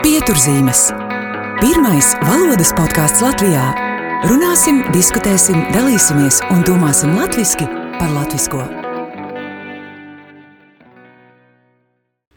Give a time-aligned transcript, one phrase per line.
[0.00, 0.80] Pieturzīmes.
[1.58, 3.62] Pirmais valodas podkāsts Latvijā.
[4.30, 7.66] Runāsim, diskutēsim, dalīsimies un domāsim latviešu
[7.98, 8.60] par latviešu.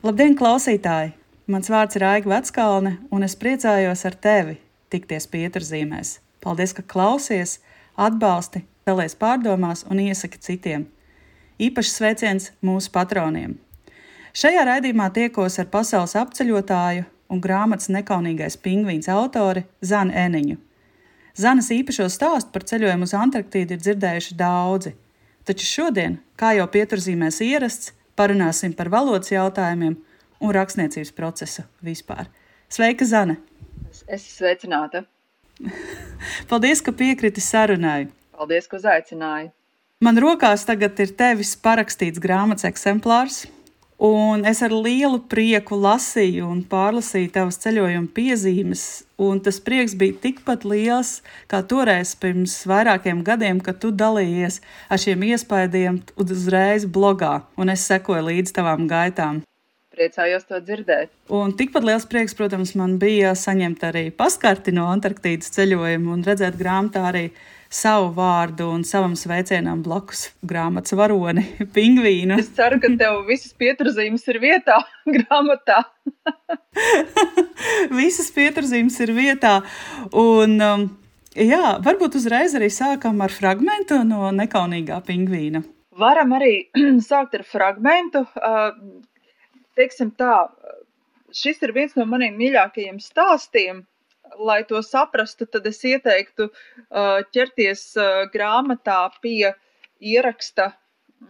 [0.02, 1.14] Labdien, klausītāji!
[1.54, 4.58] Mans vārds ir Aiga Veckalne, un es priecājos ar tevi
[4.90, 6.16] tikties pieturzīmēs.
[6.42, 7.60] Paldies, ka klausies,
[7.94, 10.88] atbalsti, dalies pārdomās un iesaki citiem.
[11.62, 13.60] Īpašs sveiciens mūsu patroniem.
[14.34, 20.56] Šajā raidījumā tiekos ar pasaules apceļotāju un grāmatas nekaunīgais pingvīns autori Zanu Eniņu.
[21.38, 24.96] Zanas īpašo stāstu par ceļojumu uz Antarktīdu ir dzirdējuši daudzi,
[25.46, 30.00] taču šodien, kā jau pieturzīmēs ierasts, parunāsim par valodas jautājumiem
[30.42, 32.26] un rakstniecības procesu vispār.
[32.74, 33.38] Sveika, Zane!
[33.94, 35.06] Es esmu sveicināta!
[36.50, 38.08] Paldies, ka piekriti sarunai!
[38.34, 39.52] Paldies, ka uzaicināji!
[40.02, 43.44] Man rokās tagad ir tevis parakstīts grāmatas eksemplārs,
[44.04, 48.84] un es ar lielu prieku lasīju un pārlasīju tavas ceļojuma piezīmes.
[49.46, 54.60] Tas prieks bija tikpat liels kā toreiz, pirms vairākiem gadiem, kad tu dalījies
[54.92, 59.40] ar šiem iespaidiem uzreiz blogā, un es sekoju līdzi tavām gaitām.
[59.94, 61.12] Priecājos to dzirdēt.
[61.32, 66.58] Un tikpat liels prieks, protams, man bija saņemt arī paskarti no Antarktīdas ceļojuma un redzēt
[66.60, 67.28] grāmatā arī
[67.74, 72.38] savu vārdu un savam sveicienam blakus grāmatas varoni, pingvīnu.
[72.42, 74.80] Es ceru, ka tev visas pieturzīmes ir vietā
[75.16, 75.82] grāmatā.
[78.02, 79.56] visas pieturzīmes ir vietā.
[80.12, 80.86] Un, um,
[81.36, 85.64] jā, varbūt uzreiz arī sākam ar fragmentu no nekaunīgā pingvīna.
[85.98, 86.68] Varam arī
[87.10, 88.26] sākt ar fragmentu.
[88.38, 88.70] Uh,
[89.78, 90.46] teiksim tā,
[91.34, 93.82] šis ir viens no maniem mīļākajiem stāstiem
[94.40, 99.54] lai to saprastu, tad es ieteiktu uh, ķerties uh, grāmatā pie
[100.04, 100.72] ieraksta,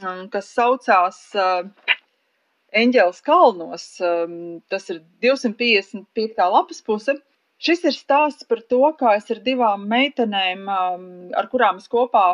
[0.01, 1.67] um, kas saucās uh,
[2.73, 3.83] Eņģeles kalnos.
[4.01, 6.39] Um, tas ir 255.
[6.55, 7.13] lapas puse.
[7.61, 11.05] Šis ir stāsts par to, kā es ar divām meitenēm, um,
[11.37, 12.25] ar kurām es kopā,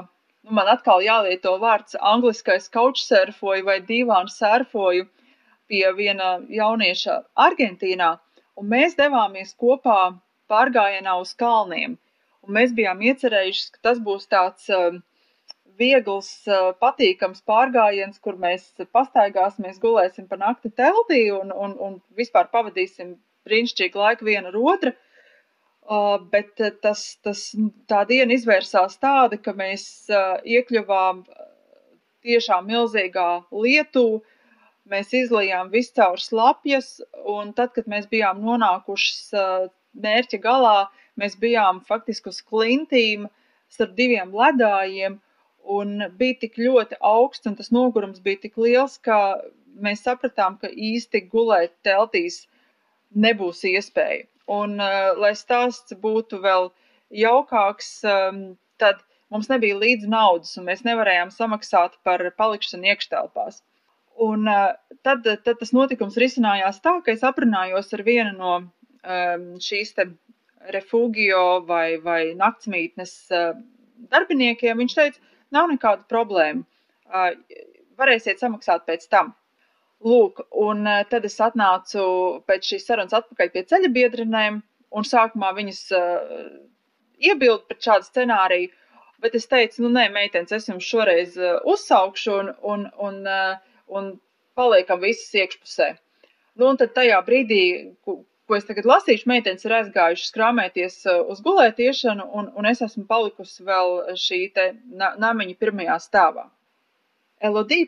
[0.46, 5.10] nu, man atkal jālieto vārds angliskais couchsurfoju vai divānu surfoju
[5.70, 8.16] pie viena jaunieša Argentīnā.
[8.58, 10.00] Un mēs devāmies kopā
[10.52, 11.98] pārgājienā uz kalniem.
[12.46, 15.00] Un mēs bijām iecerējuši, ka tas būs tāds uh,
[15.80, 22.50] viegls, uh, patīkams pārgājiens, kur mēs pastaigāsimies, gulēsim pa nakti teltī un, un, un vispār
[22.54, 23.18] pavadīsim
[23.48, 24.96] brīnišķīgu laiku viena ar otru.
[25.90, 27.48] Uh, bet tas, tas,
[27.90, 29.84] tā diena izvērsās tāda, ka mēs
[30.14, 31.24] uh, iekļuvām
[32.26, 34.20] tiešām milzīgā lietū,
[34.90, 40.78] mēs izlījām viscaur slapjas, un tad, kad mēs bijām nonākušas uh, mērķa galā
[41.20, 43.28] mēs bijām faktiski uz klintīm
[43.70, 45.20] starp diviem ledājiem,
[45.70, 49.40] un bija tik ļoti augsts, un tas nogurums bija tik liels, ka
[49.80, 52.46] mēs sapratām, ka īsti gulēt teltīs
[53.16, 54.26] nebūs iespēja.
[54.50, 56.72] Un, uh, lai stāsts būtu vēl
[57.14, 58.42] jaukāks, um,
[58.82, 63.62] tad mums nebija līdz naudas, un mēs nevarējām samaksāt par palikšanu iekštelpās.
[64.26, 64.74] Un uh,
[65.06, 68.56] tad, tad tas notikums risinājās tā, ka es aprunājos ar vienu no
[69.64, 70.06] šīs te
[70.74, 73.52] refugio vai, vai naktsmītnes uh,
[74.12, 75.22] darbiniekiem, viņš teica,
[75.56, 76.66] nav nekāda problēma.
[77.10, 77.32] Uh,
[78.00, 79.34] varēsiet samaksāt pēc tam.
[80.06, 82.02] Lūk, un uh, tad es atnācu
[82.48, 84.62] pēc šīs sarunas atpakaļ pie ceļa biedrinēm,
[84.96, 86.44] un sākumā viņas uh,
[87.20, 88.72] iebilda pret šādu scenāriju,
[89.20, 93.82] bet es teicu, nu nē, meitenes, es jums šoreiz uh, uzsaukšu un, un, un, uh,
[93.92, 94.14] un
[94.60, 95.92] paliekam visas iekšpusē.
[96.60, 97.62] Nu, un tad tajā brīdī,
[98.50, 103.06] ko es tagad lasīšu, meitenes ir aizgājušas krāmēties uh, uz gulētiešanu, un, un es esmu
[103.10, 106.48] palikusi vēl šī te namiņa pirmajā stāvā.
[107.40, 107.88] Elodija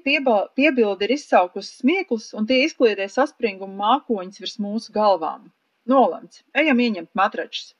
[0.55, 5.49] piebildi ir izsaukusi smieklus, un tie izkliedē saspringumu mākoņus virs mūsu galvām.
[5.91, 7.73] Nolemts, ejam ieņemt matračus.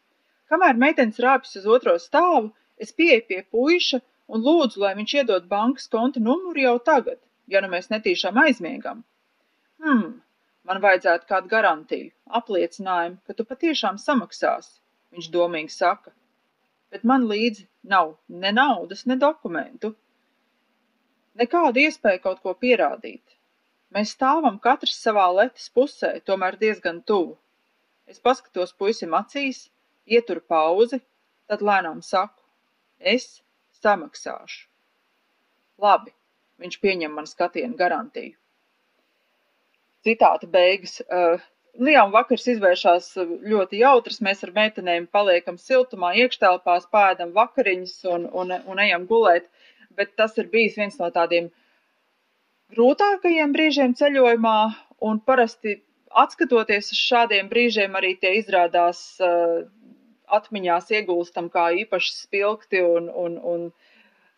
[0.52, 2.50] Kamēr meitenes rāpjas uz otro stāvu,
[2.82, 4.02] es pieeju pie puiša
[4.34, 9.06] un lūdzu, lai viņš iedod bankas konta numuru jau tagad, ja nu mēs netīšām aizmiegam.
[9.80, 10.20] Hmm,
[10.70, 14.76] Man vajadzētu kādu garantiju, apliecinājumu, ka tu patiešām samaksāsi,
[15.16, 16.14] viņš domīgi saka.
[16.94, 18.12] Bet man līdzi nav
[18.44, 19.94] ne naudas, ne dokumentu.
[21.42, 23.24] Nekāda iespēja kaut ko pierādīt.
[23.96, 27.34] Mēs stāvam katrs savā letes pusē, tomēr diezgan tuvu.
[28.12, 29.64] Es paskatos puisim acīs,
[30.06, 31.00] ieturu pauzi,
[31.48, 32.44] tad lēnām saku:
[33.16, 33.28] Es
[33.82, 34.68] samaksāšu.
[35.82, 36.14] Labi,
[36.62, 38.38] viņš pieņem man skatienu garantiju
[40.06, 41.00] citāta beigas.
[41.08, 41.42] Uh,
[41.80, 43.12] nu vakars izvēršās
[43.48, 44.22] ļoti jautrs.
[44.22, 49.48] Mēs ar meitenēm paliekam siltumā, iekštelpās, pēdam vakariņas un, un, un ejam gulēt.
[49.96, 51.52] Bet tas ir bijis viens no tādiem
[52.76, 54.60] grūtākajiem brīžiem ceļojumā.
[55.02, 55.80] un parasti
[56.24, 59.64] atskatoties uz šādiem brīžiem, arī tie izrādās uh,
[60.28, 63.64] atmiņās iegulstam kā īpaši spilgti un, un, un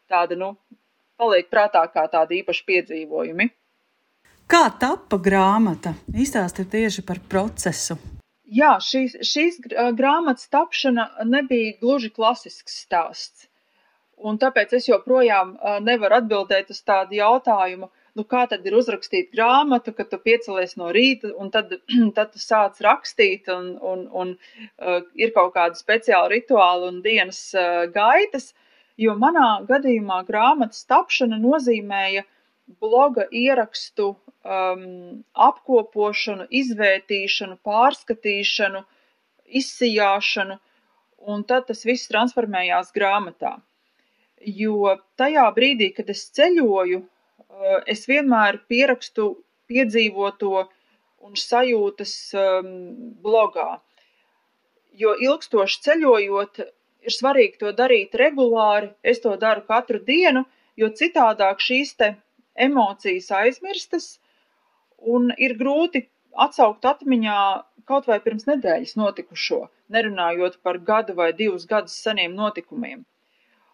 [0.10, 0.54] tāda, nu,
[1.20, 3.50] paliek prātā kā tādi īpaši piedzīvojumi.
[4.52, 5.94] Kā tapa grāmata?
[6.14, 7.96] Izstāstiet tieši par procesu.
[8.54, 9.58] Jā, šīs, šīs
[9.98, 13.48] grāmatas tapšana nebija gluži klasisks stāsts.
[14.24, 19.94] Un tāpēc es joprojām nevaru atbildēt uz tādu jautājumu, nu kā tad ir uzrakstīt grāmatu,
[19.98, 21.74] kad tu piecelies no rīta un tad,
[22.18, 27.42] tad tu sāc rakstīt un, un, un uh, ir kaut kāda speciāla rituāla un dienas
[27.58, 28.52] uh, gaitas,
[29.02, 32.28] jo manā gadījumā grāmatas tapšana nozīmēja
[32.82, 34.84] bloga ierakstu um,
[35.34, 38.84] apkopošanu, izvērtīšanu, pārskatīšanu,
[39.62, 40.60] izsijāšanu,
[41.34, 43.58] un tad tas viss transformējās grāmatā.
[44.44, 47.04] Jo tajā brīdī, kad es ceļoju,
[47.54, 49.28] Eh, es vienmēr pierakstu
[49.70, 50.64] piedzīvoto
[51.24, 52.72] un sajūtas um,
[53.24, 53.68] blogā.
[54.98, 56.60] Jo ilgstoši ceļojot,
[57.06, 58.90] ir svarīgi to darīt regulāri.
[59.04, 60.44] Es to daru katru dienu,
[60.78, 62.10] jo citādāk šīs te
[62.56, 64.10] emocijas aizmirstas
[65.16, 66.06] un ir grūti
[66.46, 67.38] atsaukt atmiņā
[67.90, 69.64] kaut vai pirms nedēļas notikušo,
[69.94, 73.04] nerunājot par gadu vai divus gadus seniem notikumiem.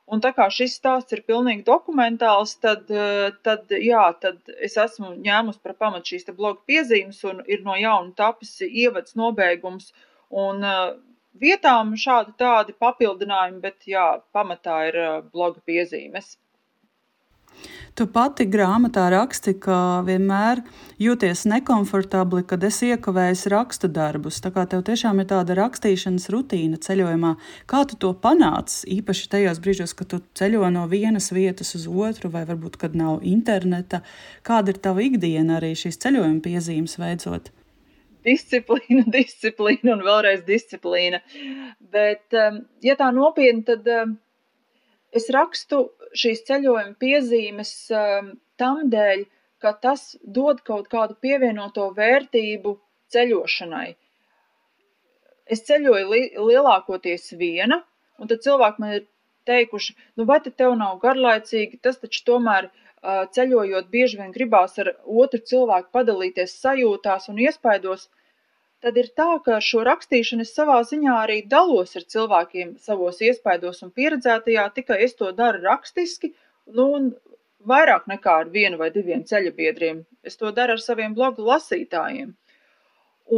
[0.10, 5.12] Un tā kā šis stāsts ir pilnīgi dokumentāls, tad, eh, tad, jā, tad es esmu
[5.28, 9.92] ņēmusi par pamatu šīs bloga piezīmes un ir no jauna tapis ievads nobeigums.
[10.46, 10.96] Un eh,
[11.46, 16.38] vietām šādi tādi papildinājumi, bet jā, pamatā ir eh, bloga piezīmes.
[18.00, 20.62] Tu pati grāmatā raksti, ka vienmēr
[21.04, 24.38] jūties nekomfortabli, kad es iekavēju rakstu darbus.
[24.44, 27.34] Tā kā tev tiešām ir tāda rakstīšanas rutīna ceļojumā.
[27.68, 28.86] Kā tu to panāci?
[29.00, 33.20] Īpaši tajos brīžos, kad tu ceļo no vienas vietas uz otru, vai varbūt, kad nav
[33.28, 34.00] interneta.
[34.48, 37.52] Kāda ir tava ikdiena arī šīs ceļojuma piezīmes veicot?
[38.30, 41.22] disciplīna, disciplīna un vēlreiz disciplīna.
[41.92, 44.18] Bet, um, ja tā nopietni, tad um,
[45.10, 49.26] Es rakstu šīs ceļojuma piezīmes um, tam dēļ,
[49.60, 52.76] ka tas dod kaut kādu pievienoto vērtību
[53.14, 53.90] ceļošanai.
[55.50, 57.82] Es ceļoju li lielākoties viena,
[58.22, 59.08] un tad cilvēki man ir
[59.50, 64.78] teikuši, nu vai tad tev nav garlaicīgi, tas taču tomēr uh, ceļojot bieži vien gribās
[64.84, 68.08] ar otru cilvēku padalīties sajūtās un iespaidos,
[68.84, 73.84] tad ir tā, ka šo rakstīšanu es savā ziņā arī dalos ar cilvēkiem savos iespaidos
[73.86, 76.32] un pieredzētajā, tikai es to daru rakstiski,
[76.76, 77.10] nu, un
[77.68, 80.04] vairāk nekā ar vienu vai diviem ceļabiedriem.
[80.24, 82.34] Es to daru ar saviem blogu lasītājiem.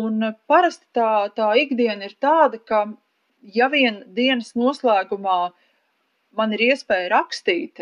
[0.02, 2.86] Un parasti tā, tā ikdiena ir tāda, ka
[3.42, 5.40] ja vien dienas noslēgumā
[6.38, 7.82] man ir iespēja rakstīt,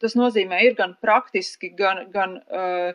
[0.00, 2.94] tas nozīmē ir gan praktiski, gan, gan uh,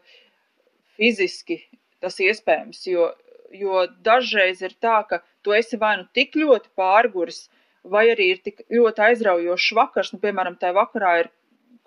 [0.97, 1.59] fiziski
[1.99, 3.09] tas iespējams, jo
[3.53, 7.47] jo dažreiz ir tā, ka tu esi vai nu tik ļoti pārguris,
[7.83, 11.29] vai arī ir tik ļoti aizraujošs vakars, nu, piemēram, tajā vakarā ir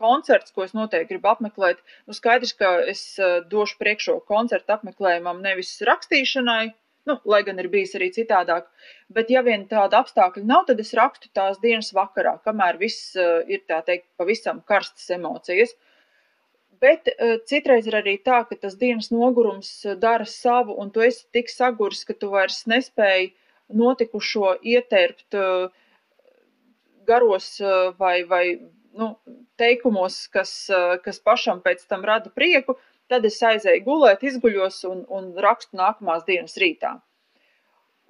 [0.02, 1.82] koncerts, ko es noteikti gribu apmeklēt.
[2.08, 6.72] Nu, skaidrs, ka es uh, došu priekšroku koncertu apmeklējumam, nevis rakstīšanai,
[7.10, 8.66] nu, lai gan ir bijis arī citādāk.
[9.12, 13.42] Bet, ja vien tāda apstākļa nav, tad es rakstu tās dienas vakarā, kamēr viss uh,
[13.46, 15.76] ir tā teikt pavisam karstas emocijas.
[15.76, 15.91] Uh,
[16.82, 21.04] Bet uh, citreiz ir arī tā, ka tas dienas nogurums uh, dara savu, un tu
[21.04, 23.32] esi tik saguris, ka tu vairs nespēji
[23.78, 25.68] notikušo ieterpt uh,
[27.06, 28.44] garos uh, vai, vai
[28.98, 29.12] nu,
[29.60, 32.76] teikumos, kas, uh, kas pašam pēc tam rada prieku.
[33.10, 36.96] Tad es aizēju gulēt, izguļos un, un rakstu nākamās dienas rītā.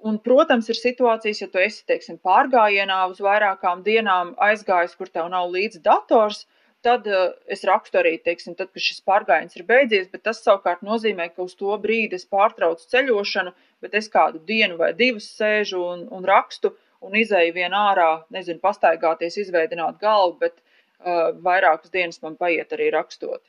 [0.03, 5.29] Un, protams, ir situācijas, ja tu esi, teiksim, pārgājienā uz vairākām dienām aizgājis, kur tev
[5.31, 6.43] nav līdzi dators,
[6.85, 10.83] tad uh, es rakstu arī, teiksim, tad, kad šis pārgājiens ir beidzies, bet tas savukārt
[10.85, 15.81] nozīmē, ka uz to brīdi es pārtraucu ceļošanu, bet es kādu dienu vai divas sēžu
[15.93, 16.73] un, un rakstu
[17.03, 22.91] un izēju vien ārā, nezinu, pastaigāties, izveidināt galvu, bet uh, vairākas dienas man paiet arī
[22.95, 23.43] rakstot.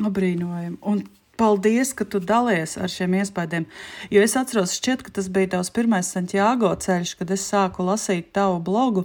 [0.00, 0.80] Brīnojami.
[0.90, 1.04] Un
[1.36, 3.66] Paldies, ka tu dalies ar šiem iespējām.
[4.14, 8.30] Jo es atceros, šķiet, ka tas bija tavs pirmais Santiago ceļš, kad es sāku lasīt
[8.36, 9.04] tavu blogu.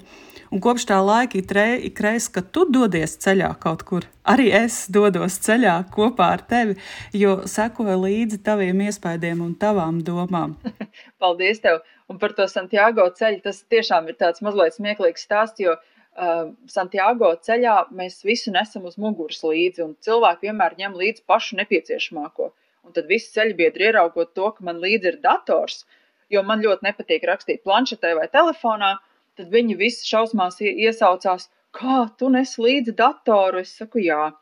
[0.54, 5.38] Un kopš tā laika ik reiz, kad tu dodies ceļā kaut kur, arī es dodos
[5.46, 6.78] ceļā kopā ar tevi,
[7.14, 10.58] jo sekoju līdzi taviem iespējām un tavām domām.
[11.22, 11.82] Paldies tev!
[12.10, 15.99] Un par to Santiago ceļu tas tiešām ir tāds mazliet smieklīgs stāsts, jo uh,
[16.68, 22.52] Santiago ceļā mēs visu nesam uz muguras līdzi, un cilvēki vienmēr ņem līdzi pašu nepieciešamāko.
[22.88, 25.86] Un tad visi ceļbiedri ieraugot to, ka man līdzi ir dators,
[26.30, 28.98] jo man ļoti nepatīk rakstīt planšetē vai telefonā,
[29.40, 33.62] Tad viņi visi šausmās iesaucās, kā tu nes līdzi datoru?
[33.64, 34.34] Es saku, jā.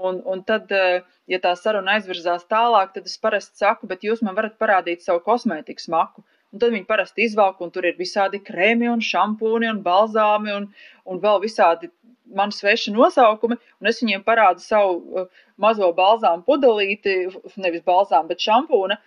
[0.00, 4.22] Un, un tad, eh, ja tā saruna aizvirzās tālāk, tad es parasti saku, bet jūs
[4.24, 6.24] man varat parādīt savu kosmētikas maku.
[6.50, 10.66] Un tad viņi parasti izvelk, un tur ir visādi krēmi, un šampūni, un balzāmi, un,
[11.06, 11.90] un vēl visādi
[12.34, 17.16] man sveši nosaukumi, un es viņiem parādu savu uh, mazo balzāmu pudelīti,
[17.62, 18.98] nevis balzāmu, bet šampūna.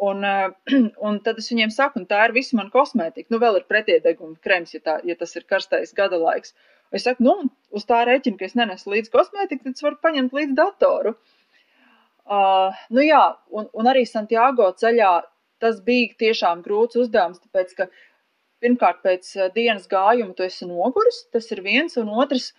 [0.00, 0.52] Un, uh,
[1.06, 3.28] un tad es viņiem saku, un tā ir visa mana kosmētika.
[3.32, 6.54] Nu, vēl ir pretiedeguma krems, ja, tā, ja tas ir karstais gada laiks.
[6.92, 7.36] Es saku, nu,
[7.76, 11.16] uz tā rēķina, ka es nenesu līdzi kosmētiku, tad es varu paņemt līdzi datoru.
[12.30, 13.22] Uh, nu jā,
[13.56, 15.12] un, un arī Santiago ceļā
[15.62, 17.88] tas bija tiešām grūts uzdevums, tāpēc, ka
[18.64, 22.52] pirmkārt pēc uh, dienas gājuma tu esi noguris, tas ir viens, un otrs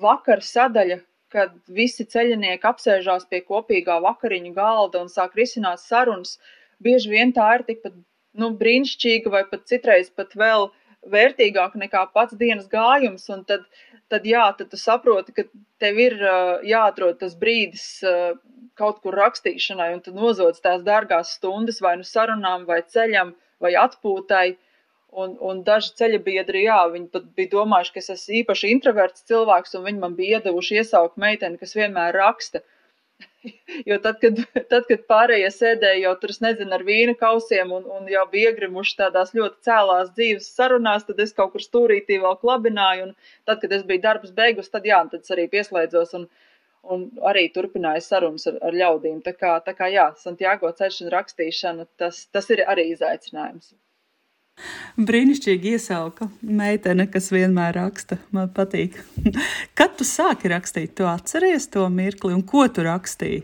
[0.00, 1.00] vakara sadaļa,
[1.34, 6.38] kad visi ceļinieki apsēžās pie kopīgā vakariņu galda un sāk risināt sarunas,
[6.82, 7.96] bieži vien tā ir tikpat
[8.38, 13.64] nu, brīnišķīga vai pat citreiz pat vēl uh, vērtīgāk nekā pats dienas gājums, un tad,
[14.12, 15.44] tad jā, tad tu saproti, ka
[15.82, 16.16] tev ir
[16.66, 17.86] jāatrod tas brīdis
[18.80, 23.74] kaut kur rakstīšanai, un tu nozodz tās dārgās stundas vai nu sarunām, vai ceļam, vai
[23.86, 24.46] atpūtai.
[25.22, 29.26] Un, un daži ceļa biedri, jā, viņi pat bija domājuši, ka es esmu īpaši introverts
[29.30, 32.64] cilvēks, un viņi man bija iedevuši iesaukt meiteni, kas vienmēr raksta.
[33.86, 34.38] Jo tad, kad,
[34.72, 38.96] tad, kad pārējie sēdēja jau tur, nezinu, ar vīna kausiem un, un jau bija iegrimuši
[39.02, 43.10] tādās ļoti cēlās dzīves sarunās, tad es kaut kur stūrītī vēl klabināju.
[43.10, 43.12] Un
[43.46, 46.24] tad, kad es biju darbs beigus, tad jā, tad es arī pieslēdzos un,
[46.92, 49.22] un arī turpināju sarunas ar, ar ļaudīm.
[49.24, 53.72] Tā kā, tā kā jā, Santiago ceļš un rakstīšana, tas, tas ir arī izaicinājums.
[55.08, 58.20] Brīnišķīgi iesauka meitene, kas vienmēr raksta.
[58.34, 59.00] Man patīk.
[59.78, 63.42] Kad tu sāki rakstīt, tu atceries to mirkli un ko tu rakstīji?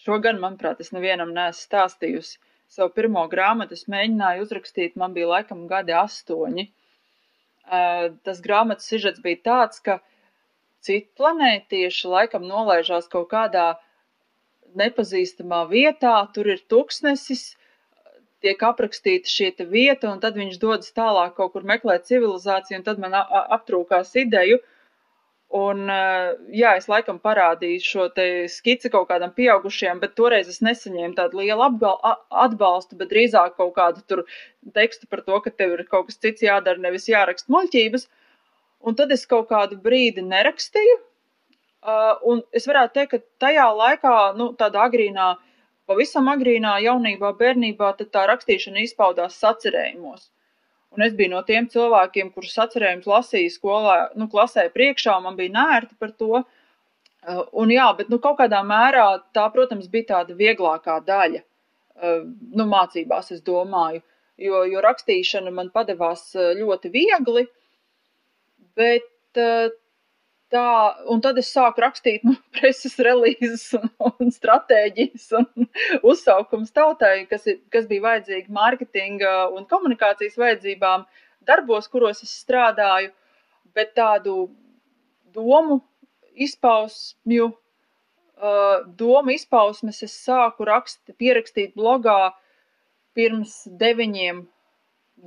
[0.00, 2.38] Šo gan, manuprāt, es nevienam neesmu stāstījusi.
[2.72, 6.66] Savu pirmo grāmatu es mēģināju uzrakstīt, man bija laikam gadi astoņi.
[8.24, 9.98] Tas grāmatas sižets bija tāds, ka
[10.84, 13.68] citi planētieši laikam nolaižās kaut kādā
[14.78, 17.54] nepazīstamā vietā, tur ir tuksnesis,
[18.44, 23.00] tiek aprakstīta šī vieta, un tad viņš dodas tālāk kaut kur meklēt civilizāciju, un tad
[23.02, 24.60] man aptrūkās ideju.
[25.58, 25.86] Un,
[26.52, 28.02] jā, es laikam parādīju šo
[28.52, 34.04] skici kaut kādam pieaugušiem, bet toreiz es nesaņēmu tādu lielu atbalstu, bet drīzāk kaut kādu
[34.04, 34.26] tur
[34.76, 38.04] tekstu par to, ka tev ir kaut kas cits jādara, nevis jāraksta muļķības.
[38.86, 40.98] Un tad es kaut kādu brīdi nerakstīju,
[42.30, 45.44] un es varētu teikt, ka tajā laikā, nu, tādā agrīnā uh,
[45.88, 50.28] pavisam agrīnā jaunībā, bērnībā, tā rakstīšana izpaudās sacerējumos.
[50.96, 55.54] Un es biju no tiem cilvēkiem, kurus sacerējumus lasīju skolā, nu, klasē priekšā, man bija
[55.56, 56.42] nērti par to.
[57.28, 59.06] Uh, un jā, bet nu, kaut kādā mērā
[59.36, 62.22] tā, protams, bija tāda vieglākā daļa uh,
[62.56, 64.04] nu, mācībās, es domāju.
[64.38, 67.44] Jo, jo rakstīšana man padevās uh, ļoti viegli,
[68.78, 69.06] bet
[70.52, 70.64] tā,
[71.12, 75.68] un tad es sāku rakstīt nu, preses relīzes un, un stratēģijas un
[76.12, 81.06] uzsaukums tautai, kas, ir, kas bija vajadzīgi mārketinga un komunikācijas vajadzībām
[81.48, 83.12] darbos, kuros es strādāju,
[83.76, 84.48] bet tādu
[85.34, 85.80] domu
[86.38, 92.32] izpausmju, uh, domu izpausmes es sāku rakst, pierakstīt blogā
[93.16, 94.44] pirms deviņiem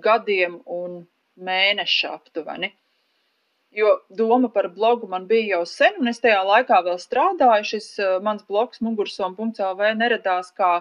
[0.03, 1.01] gadiem un
[1.41, 2.72] mēneša aptuveni.
[3.71, 7.67] Jo doma par blogu man bija jau sen, un es tajā laikā vēl strādāju.
[7.69, 10.71] Šis uh, mans blogs, mugursom.lv, neradās kā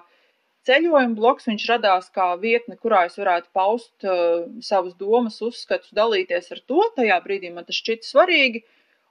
[0.66, 1.46] ceļojuma blogs.
[1.46, 6.82] Viņš radās kā vietne, kurā es varētu paust uh, savus domas, uzskatus, dalīties ar to.
[6.98, 8.64] Tajā brīdī man tas šķita svarīgi.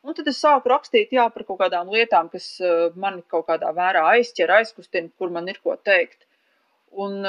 [0.04, 3.72] Un tad es sāku rakstīt jā, par kaut kādām lietām, kas uh, mani kaut kādā
[3.76, 6.28] vērā aizķer, aizkustina, kur man ir ko teikt.
[7.00, 7.24] Un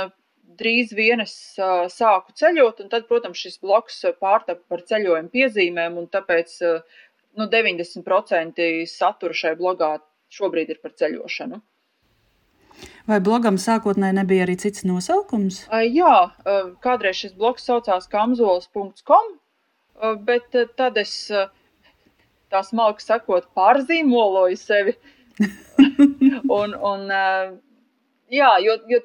[0.58, 5.98] drīz vien es uh, sāku ceļot, un tad, protams, šis bloks pārtapa par ceļojumu piezīmēm,
[6.00, 7.02] un tāpēc uh,
[7.38, 9.96] nu, 90% satura šai blogā
[10.34, 11.60] šobrīd ir par ceļošanu.
[13.10, 15.64] Vai blogam sākotnēji nebija arī cits nosaukums?
[15.68, 21.50] Uh, jā, uh, kādreiz šis bloks saucās kamzols.com, uh, bet uh, tad es, uh,
[22.52, 24.96] tā smalki sakot, pārzīmoloju sevi.
[26.60, 27.52] un, un, uh,
[28.32, 29.02] jā, jo, jo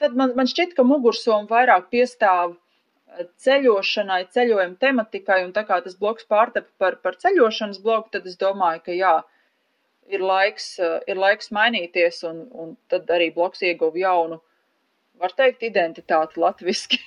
[0.00, 5.80] tad man, man šķiet, ka mugursoma vairāk piestāv eh, ceļošanai, ceļojuma tematikai, un tā kā
[5.84, 9.14] tas bloks pārtapa par, par ceļošanas bloku, tad es domāju, ka jā,
[10.10, 14.40] ir laiks, eh, ir laiks mainīties, un, un tad arī bloks ieguva jaunu,
[15.20, 17.00] var teikt, identitāti latviski.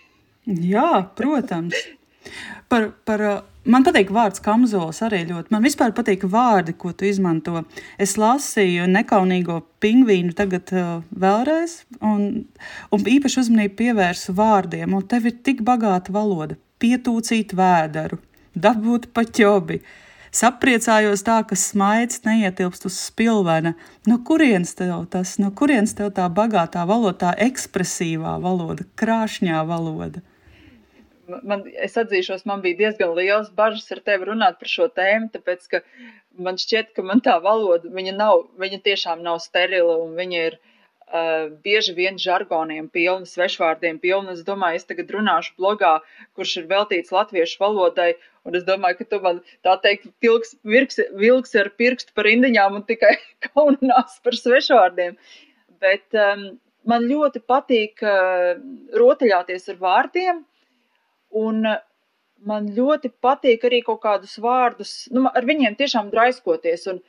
[0.45, 1.77] Jā, protams.
[2.71, 3.21] Par, par,
[3.69, 5.51] man patīk vārds kamzols arī ļoti.
[5.53, 7.61] Man vispār patīk vārdi, ko tu izmanto.
[8.01, 10.93] Es lasīju nekaunīgo pingvīnu tagad uh,
[11.25, 12.45] vēlreiz, un,
[12.93, 14.95] un īpaši uzmanību pievērsu vārdiem.
[14.97, 16.57] Un tev ir tik bagāta valoda.
[16.81, 18.17] Pietūcīt vēderu,
[18.59, 19.79] dabūt paķobi,
[20.33, 23.75] sapriecājos tā, ka smaids neietilpst uz spilvena.
[24.09, 30.25] No kurienes tev tas, no kurienes tev tā bagātā valoda, tā ekspresīvā valoda, krāšņā valoda?
[31.23, 35.69] Man, es atzīšos, man bija diezgan liels bažas ar tevi runāt par šo tēmu, tāpēc,
[35.71, 35.79] ka
[36.47, 40.57] man šķiet, ka man tā valoda, viņa nav, viņa tiešām nav sterila un viņa ir,
[40.59, 44.35] uh, bieži vien žargoniem pilna, svešvārdiem pilna.
[44.35, 45.93] Es domāju, es tagad runāšu blogā,
[46.35, 48.13] kurš ir veltīts latviešu valodai,
[48.43, 52.81] un es domāju, ka tu man tā teikt vilks, virks, vilks ar pirkstu par indiņām
[52.81, 53.15] un tikai
[53.47, 55.15] kauninās par svešvārdiem.
[55.83, 56.49] Bet um,
[56.89, 58.57] man ļoti patīk uh,
[58.97, 60.43] rotaļāties ar vārdiem,
[61.33, 61.81] un uh,
[62.47, 66.87] man ļoti patīk arī kaut kādus vārdus, nu, ar viņiem tiešām draiskoties.
[66.91, 66.99] Un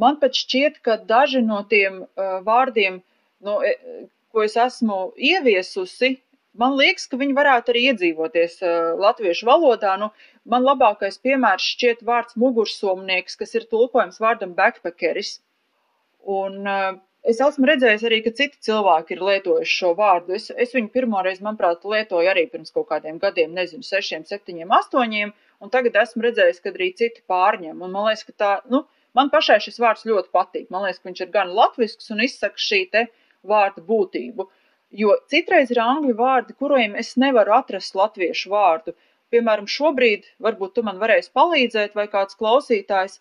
[0.00, 3.00] man pat šķiet, ka daži no tiem uh, vārdiem
[3.44, 3.74] nu, e,
[4.32, 4.98] ko es esmu
[5.30, 6.14] ieviesusi,
[6.60, 9.96] man liekas, ka viņi varētu arī iedzīvoties uh, latviešu valodā.
[10.00, 10.10] Nu,
[10.48, 15.38] man labākais piemērs šķiet vārds mugursomnieks, kas ir tulkojums vārdam backpackeris.
[16.24, 16.94] Un uh,
[17.30, 20.36] es esmu redzējis arī, ka citi cilvēki ir lietojuši šo vārdu.
[20.38, 25.34] Es, es viņu pirmoreiz, manuprāt, lietoju arī pirms kaut kādiem gadiem, nezinu, sešiem, septiņiem, astoņiem,
[25.64, 27.80] un tagad esmu redzējis, ka arī citi pārņem.
[27.80, 28.84] Un man liekas, ka tā, nu,
[29.16, 30.70] man pašai šis vārds ļoti patīk.
[30.74, 33.12] Man liekas, ka viņš ir gan latvisks un izsaka šī te uh,
[33.44, 34.48] vārdu būtību.
[34.94, 38.94] Jo citreiz ir angļu vārdi, kuriem es nevaru atrast latviešu vārdu.
[39.34, 43.18] Piemēram, šobrīd varbūt tu man varēsi palīdzēt, vai kāds klausītājs,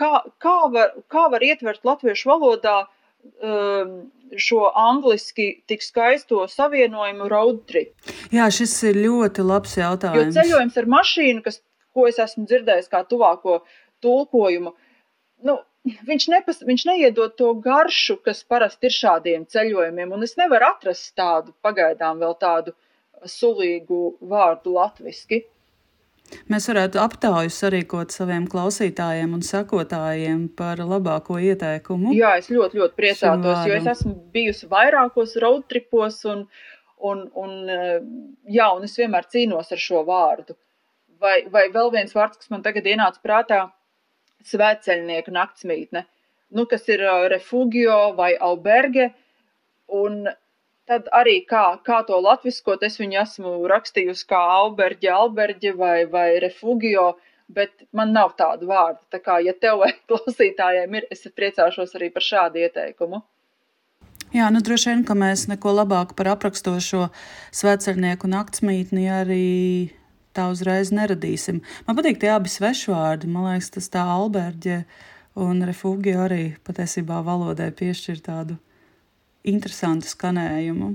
[0.00, 2.88] kā, kā, var, kā var ietvert latviešu valodā um,
[4.36, 7.94] šo angliski tik skaisto savienojumu road trip.
[8.34, 10.34] Jā, šis ir ļoti labs jautājums.
[10.34, 11.60] Jo ceļojums ar mašīnu, kas,
[11.94, 13.62] ko es esmu dzirdējis kā tuvāko
[14.04, 14.74] tulkojumu,
[15.48, 15.56] nu,
[16.08, 21.14] viņš, nepas, viņš neiedod to garšu, kas parasti ir šādiem ceļojumiem, un es nevaru atrast
[21.18, 22.74] tādu pagaidām vēl tādu
[23.26, 25.44] sulīgu vārdu latviski.
[26.52, 32.12] Mēs varētu aptaujas sarīkot saviem klausītājiem un sekotājiem par labāko ieteikumu.
[32.16, 36.44] Jā, es ļoti, ļoti priecātos, jo es esmu bijusi vairākos roadtripos un,
[37.10, 37.54] un, un,
[38.48, 40.56] jā, un es vienmēr cīnos ar šo vārdu.
[41.18, 43.62] Vai, vai vēl viens vārds, kas man tagad ienāca prātā,
[44.46, 46.04] svētceļnieku naktsmītne,
[46.54, 49.10] nu, kas ir uh, refugio vai alberge,
[49.98, 50.28] un
[50.88, 56.28] tad arī kā, kā to latviskot, es viņu esmu rakstījusi kā alberģe, alberģe vai, vai
[56.42, 57.12] refugio,
[57.48, 59.00] bet man nav tādu vārdu.
[59.12, 63.22] Tā kā, ja tev klausītājiem ir, es priecāšos arī par šādu ieteikumu.
[64.34, 67.06] Jā, nu droši vien, ka mēs neko labāku par aprakstošo
[67.56, 69.46] svētceļnieku naktsmītni arī
[70.36, 71.62] tā uzreiz neradīsim.
[71.86, 73.30] Man patīk tie abi svešvārdi.
[73.32, 74.82] Man liekas, tas tā Alberģe
[75.40, 78.58] un Refugi arī patiesībā valodai piešķir tādu
[79.50, 80.92] interesantu skanējumu.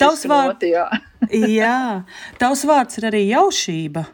[0.00, 0.86] Tavs vārds, jā.
[1.60, 1.80] jā,
[2.40, 4.06] tavs vārds ir arī jaušība.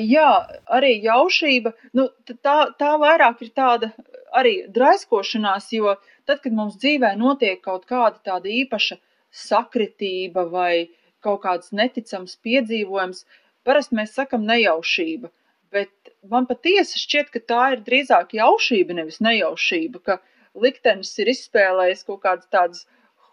[0.00, 0.28] Jā,
[0.72, 1.74] arī jaušība.
[1.98, 2.08] Nu,
[2.40, 3.90] tā, tā vairāk ir tāda
[4.36, 8.96] arī draiskošanās, jo tad, kad mums dzīvē notiek kaut kāda tāda īpaša
[9.36, 10.86] sakritība vai
[11.24, 15.32] kaut kāds neticams piedzīvojums, uh, Parasti mēs sakam nejaušība,
[15.74, 20.18] bet man patiesi šķiet, ka tā ir drīzāk jaušība, nevis nejaušība, ka
[20.62, 22.86] liktenis ir izspēlējis kaut kādas tādas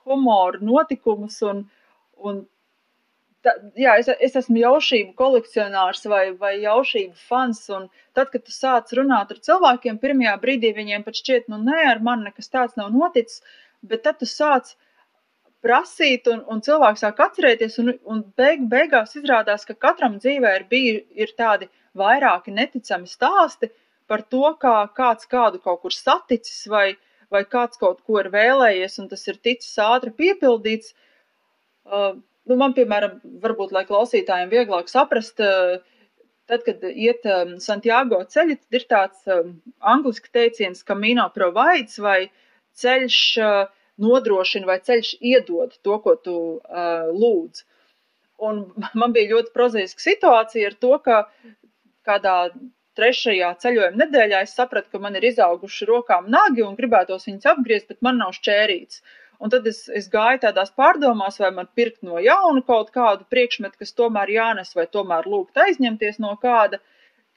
[0.04, 1.64] humoru notikumus un,
[2.20, 2.44] un
[3.46, 7.66] tā, jā, es, es esmu jaušību kolekcionārs vai, vai jaušību fans,
[8.18, 12.02] tad, kad tu sāc runāt ar cilvēkiem, pirmajā brīdī viņiem pat šķiet, nu nē, ar
[12.06, 13.44] mani nekas tāds nav noticis,
[13.84, 14.76] bet tad tu sāc
[15.64, 20.68] prasīt, un, un cilvēks sāk atcerēties, un, un beig, beigās izrādās, ka katram dzīvē ir,
[20.72, 23.72] biju, ir tādi vairāki neticami stāsti
[24.12, 26.98] par to, kā kāds kādu kaut kur saticis, vai,
[27.34, 30.94] vai kāds kaut ko ir vēlējies, un tas ir ticis ātri piepildīts.
[31.84, 32.14] Uh,
[32.50, 35.82] nu, man, piemēram, varbūt, lai klausītājiem vieglāk saprast, uh,
[36.50, 42.20] tad, kad iet um, Santiago ceļi, tad ir tāds um, angliski teiciens Camino provides vai
[42.80, 43.64] ceļš uh,
[44.04, 47.66] nodrošina vai ceļš iedod to, ko tu uh, lūdz.
[48.44, 48.64] Un
[49.00, 51.24] man bija ļoti prozaiska situācija ar to, ka
[52.08, 52.38] kādā
[53.00, 57.90] trešajā ceļojuma nedēļā es sapratu, ka man ir izauguši rokām nagi un gribētos viņus apgriezt,
[57.92, 59.04] bet man nav šķērīts.
[59.44, 63.82] Un tad es, es gāju tādās pārdomās, vai man pirkt no jauna kaut kādu priekšmetu,
[63.82, 66.80] kas tomēr jānes, vai tomēr lūgt aizņemties no kāda,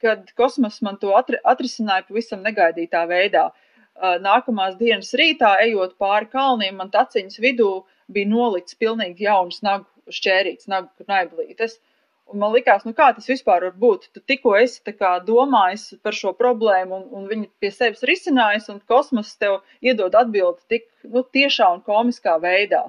[0.03, 3.49] kad kosmos man to atri, atrisināja pavisam negaidītā veidā.
[3.97, 7.71] Uh, nākamās dienas rītā, ejot pāri kalniem, man taciņas vidū
[8.13, 11.79] bija nolikts pilnīgi jauns nagu šķērīts, nagu naiblītes.
[12.27, 14.09] Un man likās, nu kā tas vispār var būt?
[14.11, 14.81] Tu tikko esi
[15.27, 20.59] domājis par šo problēmu, un, un viņi pie sevis risinājis, un kosmos tev iedod atbildi
[20.67, 22.83] tik nu, tiešā un komiskā veidā.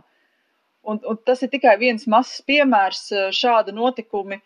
[0.83, 3.05] Un, un tas ir tikai viens mazs piemērs
[3.37, 4.41] šāda notikumi.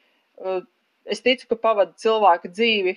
[1.05, 2.97] Es ticu, ka pavada cilvēka dzīvi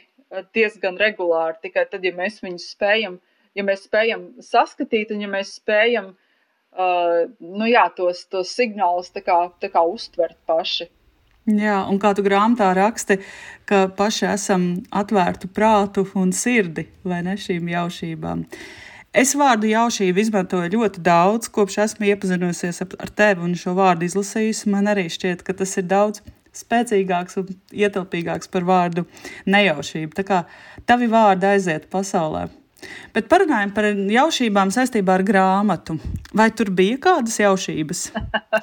[0.56, 1.62] diezgan regulāri.
[1.64, 3.20] Tikai tad, ja mēs viņus spējam,
[3.56, 9.24] ja mēs spējam saskatīt un ja mēs spējam uh, nu jā, tos, tos signālus tā
[9.24, 10.90] kā, tā kā uztvert paši.
[11.46, 13.20] Jā, un kā tu grāmatā raksti,
[13.70, 18.42] ka paši esam atvērtu prātu un sirdi vai ne šīm jaušībām.
[19.16, 24.72] Es vārdu jaušību izmantoju ļoti daudz, kopš esmu iepazinusies ar tevi un šo vārdu izlasījusi.
[24.74, 26.24] Man arī šķiet, ka tas ir daudz
[26.56, 29.06] spēcīgāks un ietilpīgāks par vārdu
[29.46, 30.18] nejaušība.
[30.18, 30.42] Tā kā
[30.90, 32.48] tavi vārdi aiziet pasaulē.
[33.16, 35.96] Bet parunājam par jaušībām saistībā ar grāmatu.
[36.36, 38.08] Vai tur bija kādas jaušības?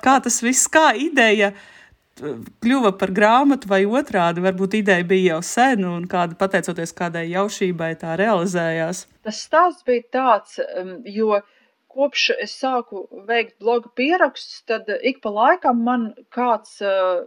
[0.05, 1.53] Kā tas viss, kā ideja
[2.21, 4.43] kļuva par grāmatu, vai otrādi?
[4.45, 9.07] Varbūt ideja bija jau sen, un kāda pateicoties kādai jaušībai, tā realizējās.
[9.27, 11.41] Tas stāsts bija tāds, um, jo
[11.93, 17.25] kopš es sāku veikt bloga pierakstus, tad ik pa laikam man kāds uh,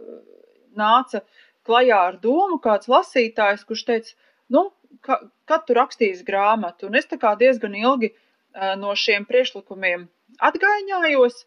[0.78, 1.22] nāca
[1.66, 4.14] klajā ar domu, kāds lasītājs, kurš teica,
[4.54, 4.68] nu,
[5.02, 5.20] ka,
[5.50, 10.08] kad tu rakstīsi grāmatu, un es tā kā diezgan ilgi uh, no šiem priešlikumiem
[10.46, 11.44] atgaiņājos,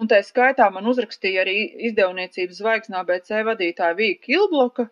[0.00, 1.56] un tā skaitā man uzrakstīja arī
[1.90, 4.88] izdevniecības zvaigznā BC vadītāja Vīka Kilbloka,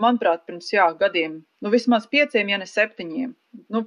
[0.00, 3.32] manuprāt, pirms jā, gadiem, nu vismaz pieciem, ja ne septiņiem.
[3.72, 3.84] Nu,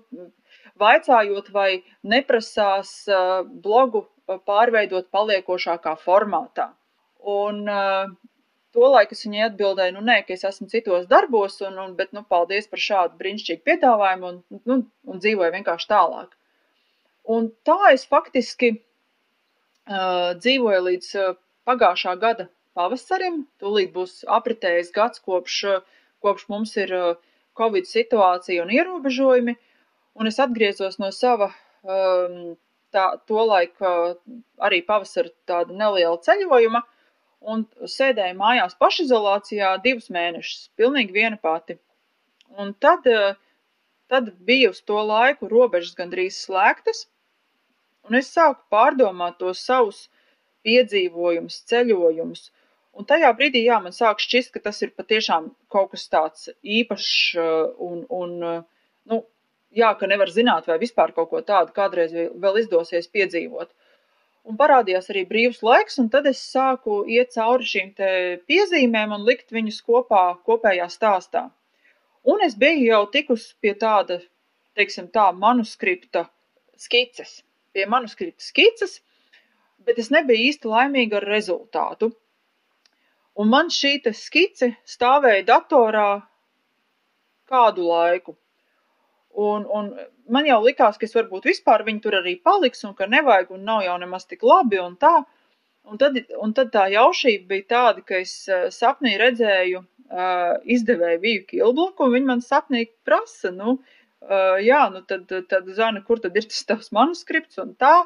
[0.80, 4.08] vaicājot, vai neprasās uh, blogu
[4.48, 6.72] pārveidot paliekošākā formātā.
[7.20, 8.10] Un uh,
[8.76, 12.22] Tolaik es viņai atbildēju, nu, nē, ka es esmu citos darbos, un, un, bet, nu,
[12.30, 14.78] paldies par šādu brīnišķīgu piedāvājumu, un, nu,
[15.10, 16.36] un dzīvoju vienkārši tālāk.
[17.30, 18.76] Un tā es faktiski
[19.90, 21.10] dzīvoju līdz
[21.70, 22.48] pagājušā gada
[22.78, 23.44] pavasarim.
[23.62, 25.58] Tūlīt būs apritējis gads, kopš,
[26.24, 26.94] kopš mums ir
[27.60, 29.56] Covid situācija un ierobežojumi,
[30.16, 31.50] un es atgriezos no sava
[31.84, 34.16] tā, tolaik uh,
[34.66, 36.82] arī pavasara tāda neliela ceļojuma.
[37.54, 41.78] Un sēdēju mājās pašizolācijā divus mēnešus, pilnīgi viena pati.
[42.60, 43.06] Un tad,
[44.12, 47.06] tad bija uz to laiku robežas gandrīz slēgtas,
[48.08, 50.08] un es sāku pārdomāt tos savus
[50.68, 52.50] piedzīvojumus, ceļojumus.
[53.00, 57.12] Un tajā brīdī, jā, man sāk šķist, ka tas ir patiešām kaut kas tāds īpašs
[57.40, 57.52] eh,
[57.90, 58.64] un, un eh,
[59.12, 59.22] nu,
[59.76, 63.72] jā, ka nevar zināt, vai vispār kaut ko tādu kādreiz vēl izdosies piedzīvot
[64.50, 67.92] un parādījās arī brīvs laiks, un tad es sāku iet cauri šīm
[68.50, 71.46] piezīmēm un likt viņus kopā kopējā stāstā.
[72.30, 74.20] Un es biju jau tikus pie tāda,
[74.78, 76.26] teiksim tā, manuskripta
[76.80, 77.40] skices,
[77.74, 79.00] pie manuskripta skices,
[79.86, 82.12] bet es nebiju īsti laimīga ar rezultātu.
[83.40, 86.10] Un man šī skice stāvēja datorā
[87.50, 88.36] kādu laiku.
[89.40, 89.92] Un, un
[90.28, 93.64] man jau likās, ka es varbūt vispār viņu tur arī paliks un ka nevajag un
[93.64, 95.22] nav jau nemaz tik labi un tā.
[95.90, 101.22] Un tad, un tad tā jaušība bija tāda, ka es uh, sapnī redzēju uh, izdevēju
[101.24, 103.99] Vīju Kilbloku un viņa man sapnī prasa, nu, uh,
[104.66, 107.98] jā, nu tad, tad Zana, kur tad ir tas tavs manuskripts un tā.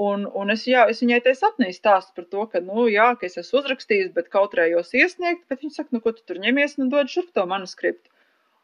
[0.00, 3.26] Un, un es, jā, es viņai te sapnī stāstu par to, ka, nu, jā, ka
[3.26, 6.86] es esmu uzrakstījis, bet kautrējos iesniegt, bet viņa saka, nu, ko tu tur ņemies, nu,
[6.92, 8.10] dod šurp to manuskriptu.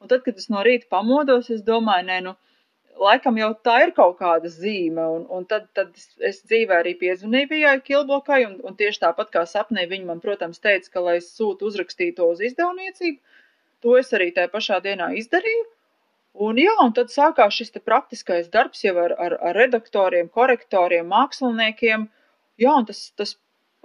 [0.01, 2.37] Un tad, kad es no rīta pamodos, es domāju, nē, nu,
[3.03, 5.03] laikam jau tā ir kaut kāda zīme.
[5.17, 5.95] Un, un tad, tad
[6.31, 10.63] es dzīvē arī piezvanīju Vijai Kilbokai, un, un tieši tāpat kā sapnī viņa man, protams,
[10.63, 13.19] teica, ka, lai es sūtu uzrakstīto uz izdevniecību,
[13.83, 15.67] to es arī tajā pašā dienā izdarīju.
[16.37, 22.09] Un, jā, un tad sākās šis praktiskais darbs jau ar, ar, ar redaktoriem, korektoriem, māksliniekiem.
[22.61, 23.37] Jā, un tas, tas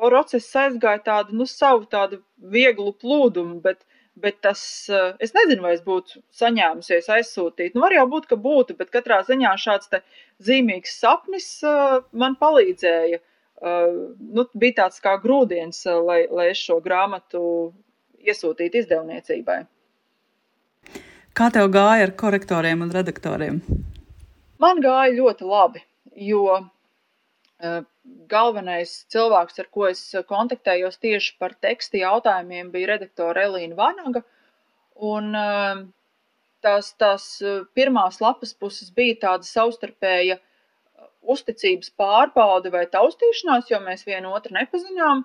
[0.01, 2.19] process aizgāja tādu, nu, savu tādu
[2.51, 3.85] vieglu plūdumu, bet
[4.15, 7.75] Bet tas, eh, es nezinu, vai es būtu saņēmusies aizsūtīt.
[7.75, 9.87] Nu, var jau būt, ka būtu, bet katrā ziņā šāds
[10.43, 13.21] zīmīgs sapnis eh, man palīdzēja.
[13.21, 13.93] Eh,
[14.37, 17.43] nu, bija tāds kā grūdienis, lai, lai es šo grāmatu
[18.19, 19.61] iesūtītu izdevniecībai.
[21.37, 23.61] Kā tev gāja ar korektoriem un redaktoriem?
[24.61, 25.81] Man gāja ļoti labi,
[26.27, 26.59] jo
[28.31, 34.23] galvenais cilvēks, ar ko es kontaktējos tieši par teksta jautājumiem, bija redaktore Elīna Vanaga.
[35.11, 35.83] Un um,
[36.65, 43.81] tās, tās uh, pirmās lapas puses bija tāda savstarpēja uh, uzticības pārbaude vai taustīšanās, jo
[43.85, 45.23] mēs vienu otru nepazinām.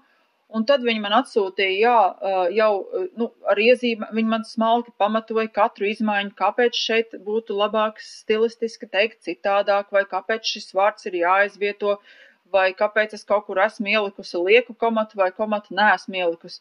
[0.55, 2.71] Un tad viņi man atsūtīja, jā, uh, jau
[3.19, 9.25] nu, ar iezīmēm, viņi man smalki pamatoja katru izmaiņu, kāpēc šeit būtu labāk stilistiski teikt
[9.27, 12.15] citādāk, vai kāpēc šis vārds ir jāizvieto uh,
[12.53, 16.61] vai kāpēc es kaut kur esmu ielikusi lieku komatu vai komatu neesmu ielikusi.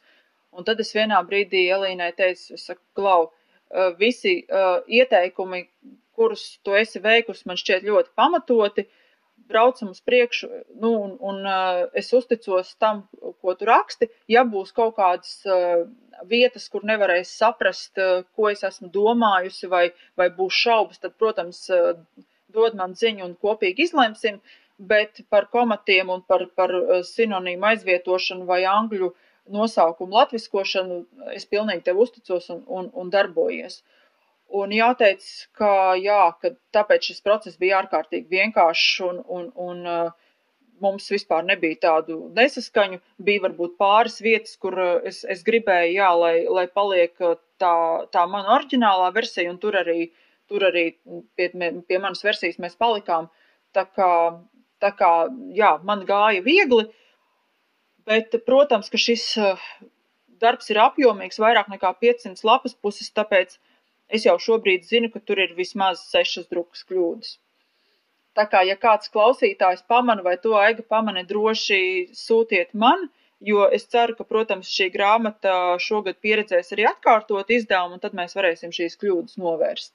[0.55, 3.29] Un tad es vienā brīdī Elīnai teicu, es saku, Klau,
[3.99, 5.65] visi uh, ieteikumi,
[6.15, 8.85] kurus tu esi veikusi, man šķiet ļoti pamatoti,
[9.49, 10.49] braucam uz priekšu,
[10.81, 13.03] nu, un, un uh, es uzticos tam,
[13.41, 14.09] ko tu raksti.
[14.31, 15.85] Ja būs kaut kādas uh,
[16.29, 17.99] vietas, kur nevarēs saprast,
[18.35, 21.65] ko es esmu domājusi, vai, vai būs šaubas, tad, protams,
[22.55, 24.39] dod man ziņu un kopīgi izlemsim,
[24.77, 26.71] bet par komatiem un par, par
[27.09, 29.11] sinonīmu aizvietošanu vai angļu
[29.55, 31.01] nosaukumu latviskošanu
[31.35, 33.81] es pilnīgi tev uzticos un, un, un darbojies.
[34.53, 35.23] Un jāteic,
[35.57, 40.11] ka, jā, ka tāpēc šis process bija ārkārtīgi vienkāršs un, un, un uh,
[40.83, 42.99] mums vispār nebija tādu nesaskaņu.
[43.25, 47.73] Bija varbūt pāris vietas, kur uh, es, es gribēju, jā, lai, lai paliek uh, tā,
[48.13, 50.11] tā mana oriģinālā versija, un tur arī,
[50.51, 50.91] tur arī
[51.35, 53.31] pie, pie manas versijas mēs palikām.
[53.75, 54.11] Tā kā,
[54.79, 55.11] tā kā
[55.57, 56.85] jā, man gāja viegli,
[58.07, 59.69] bet, protams, ka šis uh,
[60.41, 63.57] darbs ir apjomīgs, vairāk nekā 500 lapas puses, tāpēc
[64.09, 67.35] es jau šobrīd zinu, ka tur ir vismaz sešas drukas kļūdas.
[68.35, 73.07] Tā kā, ja kāds klausītājs pamana vai to aiga pamana, droši sūtiet man,
[73.39, 78.35] jo es ceru, ka, protams, šī grāmata šogad pieredzēs arī atkārtot izdevumu, un tad mēs
[78.35, 79.93] varēsim šīs kļūdas novērst.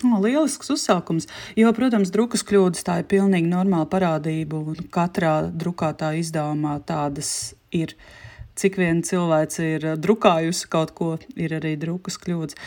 [0.00, 1.26] Lielisks uzsākums.
[1.60, 7.96] Jo, protams, drukas kļūdas tā ir pilnīgi normāla parādība, un katrā drukātā izdevumā tādas ir.
[8.60, 12.58] Cik vien cilvēks ir drukājusi kaut ko, ir arī drukas kļūdas.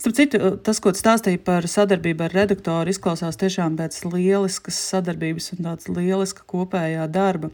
[0.00, 5.66] Starp citu, tas, ko stāstīja par sadarbību ar redaktoru, izklausās tiešām pēc lieliskas sadarbības un
[5.66, 7.50] tādas lieliska kopējā darba.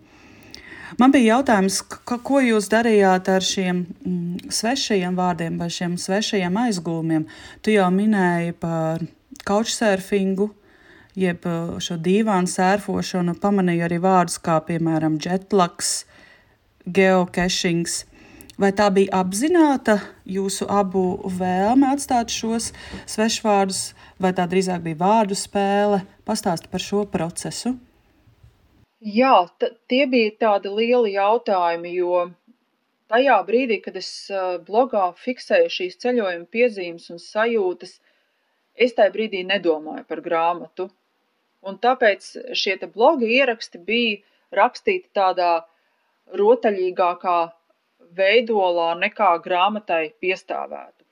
[1.01, 7.25] Man bija jautājums, ko jūs darījāt ar šiem mm, svešajiem vārdiem vai šiem svešajiem aizgūmiem?
[7.67, 9.03] Tu jau minēji par
[9.43, 10.47] couchsurfingu,
[11.19, 16.05] jeb uh, šo dīvānu sērfošanu, pamanīju arī vārdus kā, piemēram, jetlaks,
[16.87, 18.05] geocachings.
[18.57, 22.71] Vai tā bija apzināta jūsu abu vēlme atstāt šos
[23.05, 26.01] svešvārdus, vai tā drīzāk bija vārdu spēle?
[26.25, 27.75] Pastāsti par šo procesu.
[29.05, 29.45] Jā,
[29.93, 32.25] tie bija tādi lieli jautājumi, jo
[33.13, 34.09] tajā brīdī, kad es
[34.65, 37.99] blogā fiksēju šīs ceļojuma piezīmes un sajūtas,
[38.75, 40.89] es tajā brīdī nedomāju par grāmatu.
[41.67, 44.23] Un tāpēc šie bloga ieraksti bija
[44.57, 45.67] rakstīti tādā
[46.35, 47.39] rotaļīgākā
[48.17, 51.05] veidolā nekā grāmatai piestāvētu.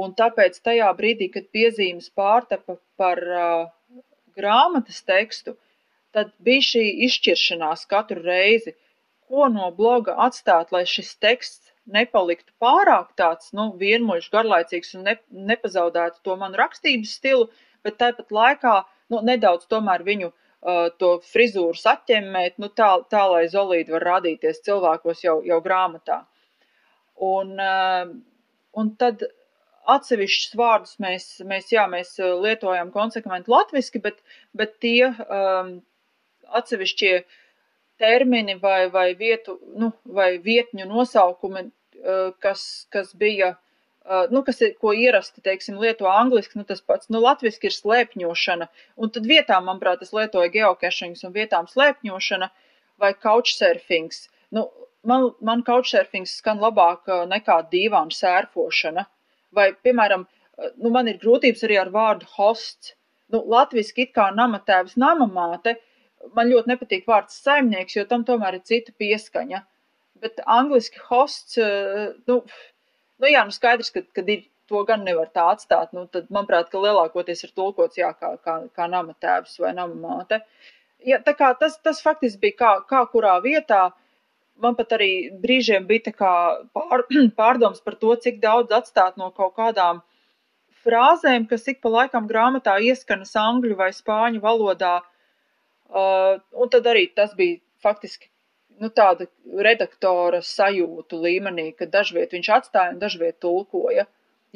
[0.00, 4.02] Un tāpēc tajā brīdī, kad piezīmes pārtapa par uh,
[4.36, 5.56] grāmatas tekstu,
[6.14, 8.74] tad bija šī izšķiršanās katru reizi,
[9.30, 15.16] ko no bloga atstāt, lai šis teksts nepaliktu pārāk tāds, nu, vienmuļš, garlaicīgs un ne,
[15.50, 17.50] nepazaudētu to manu rakstības stilu,
[17.86, 18.76] bet tāpat laikā,
[19.10, 20.38] nu, nedaudz tomēr viņu uh,
[21.00, 26.22] to frizūru saķemmēt, nu, tā, tā, lai zolīdi var rādīties cilvēkos jau, jau grāmatā.
[27.20, 28.10] Un, uh,
[28.76, 29.24] un tad
[29.90, 34.20] atsevišķus vārdus mēs, mēs, jā, mēs lietojam konsekventi latviski, bet,
[34.56, 35.78] bet tie um,
[36.60, 37.14] atsevišķie
[38.00, 41.66] termini vai, vai, vietu, nu, vai vietņu nosaukumi,
[42.04, 43.69] uh, kas, kas bija uh, Uh,
[44.30, 48.68] nu, kas ir, ko ierasti, teiksim, lieto angliski, nu, tas pats, nu, latviski ir slēpņošana,
[48.96, 52.50] un tad vietām, manuprāt, es lietoju geocachings un vietām slēpņošana
[53.00, 54.28] vai couchsurfings.
[54.56, 54.66] Nu,
[55.06, 59.06] man, man couchsurfings skan labāk uh, nekā dīvāna sērfošana,
[59.56, 62.96] vai, piemēram, uh, nu, man ir grūtības arī ar vārdu hosts.
[63.30, 65.76] Nu, latviski it kā namatēvs, namamāte,
[66.34, 69.60] man ļoti nepatīk vārds saimnieks, jo tam tomēr ir cita pieskaņa.
[70.20, 71.54] Bet angliski hosts,
[72.28, 72.40] nu,
[73.20, 75.94] Nu, jā, nu skaidrs, ka, kad ir to gan nevar tā atstāt.
[75.96, 79.96] Nu, tad, manuprāt, ka lielākoties ir tulkots jā, kā, kā, kā nama tēvs vai nama
[80.04, 80.40] māte.
[81.06, 83.88] Ja, tā kā tas, tas faktiski bija kā, kā kurā vietā.
[84.60, 87.04] Man pat arī brīžiem bija pār,
[87.40, 90.02] pārdoms par to, cik daudz atstāt no kaut kādām
[90.84, 95.00] frāzēm, kas ik pa laikam grāmatā ieskanas angļu vai spāņu valodā.
[95.90, 98.29] Uh, un tad arī tas bija faktiski
[98.80, 99.28] nu, tāda
[99.66, 104.06] redaktora sajūtu līmenī, ka dažviet viņš atstāja un dažviet tulkoja.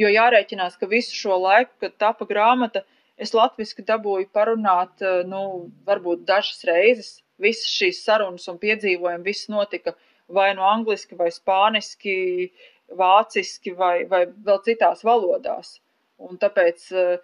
[0.01, 2.83] Jo jārēķinās, ka visu šo laiku, kad tapa grāmata,
[3.21, 7.13] es latviski dabūju parunāt, eh, nu, varbūt dažas reizes.
[7.39, 9.95] Visas šīs sarunas un piedzīvojumi, viss notika
[10.29, 12.51] vai no angliski, vai spāniski,
[12.95, 15.79] vāciski, vai, vai vēl citās valodās.
[16.19, 17.19] Un tāpēc, eh,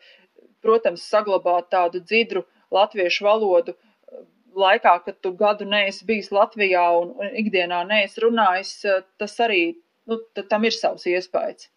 [0.63, 3.75] protams, saglabāt tādu dzidru latviešu valodu
[4.61, 9.63] laikā, kad tu gadu neesi bijis Latvijā un, un ikdienā neesi runājis, eh, tas arī
[10.11, 11.69] nu, tam ir savs iespējas.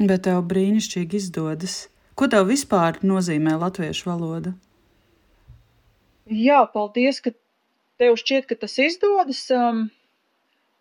[0.00, 1.76] Bet tev brīnišķīgi izdodas.
[2.18, 4.54] Ko tev vispār nozīmē latviešu valoda?
[6.30, 7.34] Jā, paldies, ka
[8.00, 9.44] tev šķiet, ka tas izdodas.
[9.54, 9.88] Um,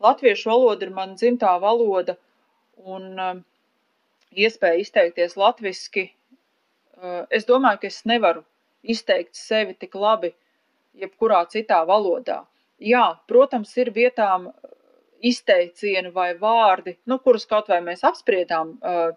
[0.03, 2.15] latviešu valoda ir mana dzimtā valoda,
[2.77, 3.41] un um,
[4.33, 6.07] iespēja izteikties latviski.
[6.97, 8.45] Uh, es domāju, ka es nevaru
[8.83, 10.33] izteikt sevi tik labi,
[10.97, 12.43] jebkurā citā valodā.
[12.83, 14.49] Jā, protams, ir vietām
[15.23, 19.13] izteicieni vai vārdi, nu, kurus kaut vai mēs apspriedām uh,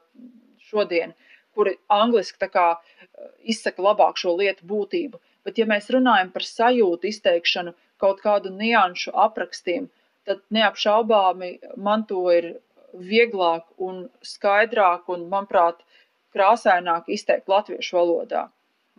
[0.69, 1.15] šodien,
[1.57, 5.21] kuri angliski kā uh, izsaka labāk šo lietu būtību.
[5.47, 9.89] Bet, ja mēs runājam par sajūtu izteikšanu, kaut kādu nianšu aprakstiem,
[10.27, 12.49] tad neapšaubāmi man to ir
[12.97, 15.83] vieglāk un skaidrāk un, manuprāt,
[16.37, 18.47] krāsaināk izteikt latviešu valodā.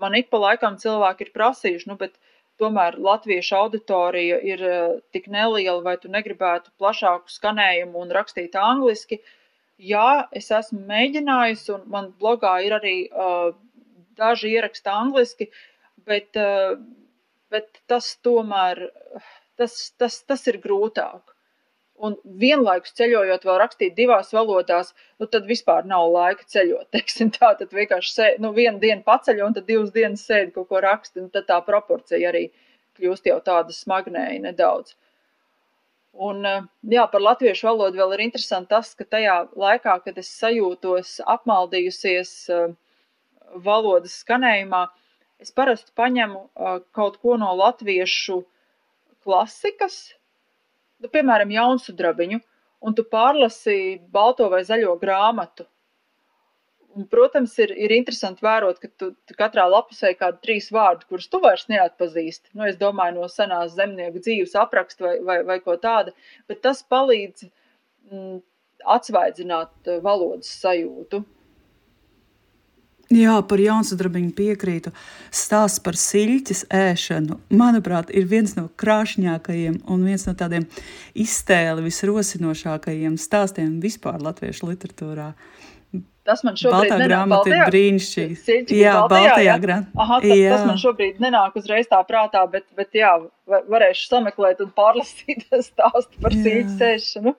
[0.02, 2.18] Man ik pa laikam cilvēki ir prasījuši, nu, bet
[2.62, 9.22] tomēr latviešu auditorija ir uh, tik neliela, vai tu negribētu plašāku skanējumu un rakstīt angliski.
[9.78, 13.52] Jā, es esmu mēģinājusi, un man blogā ir arī uh,
[14.18, 15.50] daži ieraksti angliski,
[16.10, 16.80] bet, uh,
[17.54, 18.88] bet tas tomēr,
[19.58, 21.37] tas, tas, tas ir grūtāk
[21.98, 26.90] un vienlaikus ceļojot, vēl rakstīt divās valodās, nu tad vispār nav laika ceļot.
[26.96, 30.70] Teiksim, tā tad vienkārši sēdi, nu, vienu dienu paceļo un tad divas dienas sēdi kaut
[30.72, 32.48] ko raksti, un tad tā proporcija arī
[32.98, 34.96] kļūst jau tāda smagnēja nedaudz.
[36.18, 40.32] Un, eh, jā, par latviešu valodu vēl ir interesanti tas, ka tajā laikā, kad es
[40.40, 42.72] sajūtos apmaldījusies eh,
[43.68, 44.88] valodas skanējumā,
[45.44, 48.40] es parasti paņemu eh, kaut ko no latviešu
[49.28, 50.00] klasikas,
[51.04, 52.40] nu, piemēram, jaunsudrabiņu,
[52.88, 55.68] un tu pārlasi balto vai zaļo grāmatu.
[56.98, 61.06] Un, protams, ir, ir interesanti vērot, ka tu, tu katrā lapusē ir kādi trīs vārdi,
[61.12, 62.56] kurus tu vairs neatpazīsti.
[62.58, 66.16] Nu, es domāju, no senās zemnieku dzīves apraksta vai, vai, vai ko tāda,
[66.50, 68.40] bet tas palīdz mm,
[68.98, 71.22] atsvaidzināt eh, valodas sajūtu.
[73.08, 74.92] Jā, par jaunsudrabiņu piekrītu.
[75.32, 80.66] Stāsts par siļķes ēšanu, manuprāt, ir viens no krāšņākajiem un viens no tādiem
[81.16, 85.30] iztēli visrosinošākajiem stāstiem vispār latviešu literatūrā.
[86.28, 86.92] Tas man šobrīd
[87.32, 87.70] Baltā nenāk.
[88.44, 89.58] Siļķis Jā, Baltajā, Baltajā jā?
[89.64, 90.00] grāmatā.
[90.04, 90.50] Aha, tas, Jā.
[90.52, 93.14] tas man šobrīd nenāk uzreiz tā prātā, bet, bet jā,
[93.48, 97.38] va- varēšu sameklēt un pārlasīt stāstu par siļķes ēšanu.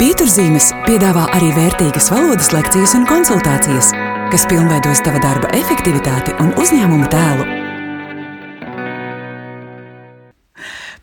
[0.00, 3.90] Pieturzīmes piedāvā arī vērtīgas valodas lekcijas un konsultācijas,
[4.32, 7.44] kas pilnveidos tava darba efektivitāti un uzņēmuma tēlu.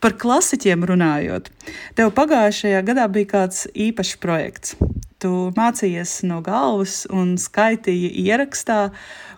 [0.02, 1.54] Par klasiķiem runājot,
[1.94, 4.74] tev pagājušajā gadā bija kāds īpašs projekts.
[5.22, 8.82] Tu mācījies no galvas un skaitīji ierakstā,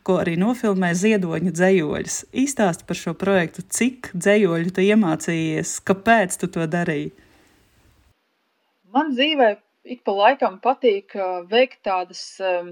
[0.08, 2.22] ko arī nofilmē ziedoņa dzējoļus.
[2.48, 7.12] Īstāsti par šo projektu, cik dzējoļu tu iemācījies, kāpēc tu to darīji?
[8.94, 9.50] Man dzīvē
[9.94, 12.72] ik pa laikam patīk uh, veikt tādas um,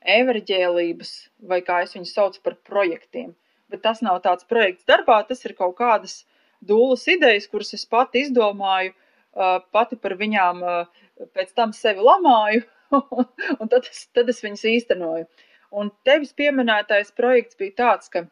[0.00, 1.12] everģēlības,
[1.50, 3.34] vai kā es viņus saucu par projektiem.
[3.70, 6.24] Bet tas nav tāds projekts darbā, tas ir kaut kādas
[6.66, 8.94] dūlas idejas, kuras es pati izdomāju,
[9.36, 12.64] uh, pati par viņām uh, pēc tam sevi lamāju,
[13.60, 15.28] un tad es, tad es viņas īstenoju.
[15.70, 18.24] Un tevis pieminētais projekts bija tāds, ka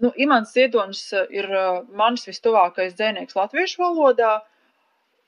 [0.00, 4.38] nu, Imants Ziedonis uh, ir uh, mans vistuvākais dzēnieks latviešu valodā,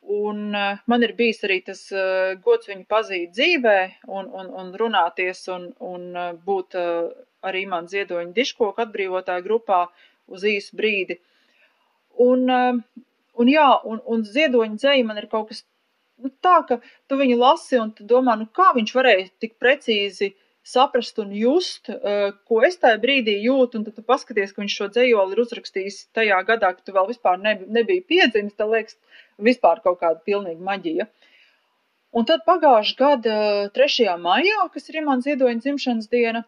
[0.08, 4.70] Un uh, man ir bijis arī tas uh, gods viņu pazīt dzīvē, un, un, un
[4.80, 7.10] runāties, un, un uh, būt uh,
[7.44, 9.82] arī man ziedoņa diškoku atbrīvotāju grupā
[10.32, 11.18] uz īsu brīdi.
[12.24, 13.02] Un, uh,
[13.36, 15.64] un jā, un, un ziedoņa dzēja man ir kaut kas
[16.22, 16.80] nu, tā, ka
[17.10, 20.32] tu viņu lasi, un tu domā, nu kā viņš varēja tik precīzi
[20.68, 24.76] saprast un just, uh, ko es tajā brīdī jūtu, un tad tu paskaties, ka viņš
[24.80, 28.98] šo dzējoli ir uzrakstījis tajā gadā, ka tu vēl vispār ne, nebija piedzimis, tad liekas,
[29.48, 31.08] vispār kaut kāda pilnīga maģija.
[32.16, 33.36] Un tad pagājušā gada
[33.76, 34.08] 3.
[34.22, 36.44] maijā, kas ir Imants Ziedoņa dzimšanas diena,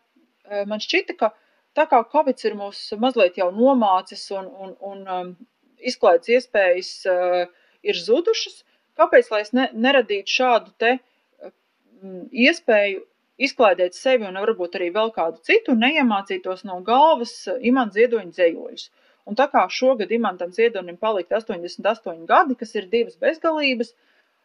[0.48, 1.33] eh, man šķita, ka
[1.76, 5.35] tā kā Covid ir mūs mazliet jau nomācis un, un, un um,
[5.80, 7.44] izklaides iespējas uh,
[7.87, 8.64] ir zudušas,
[8.98, 13.04] kāpēc lai es ne, neradītu šādu te um, iespēju
[13.46, 17.35] izklaidēt sevi un varbūt arī vēl kādu citu neiemācītos no galvas
[17.70, 18.87] Imants Ziedoņa dzējoļus.
[19.29, 23.92] Un tā kā šogad Imantam Ziedonim palika 88 gadi, kas ir divas bezgalības,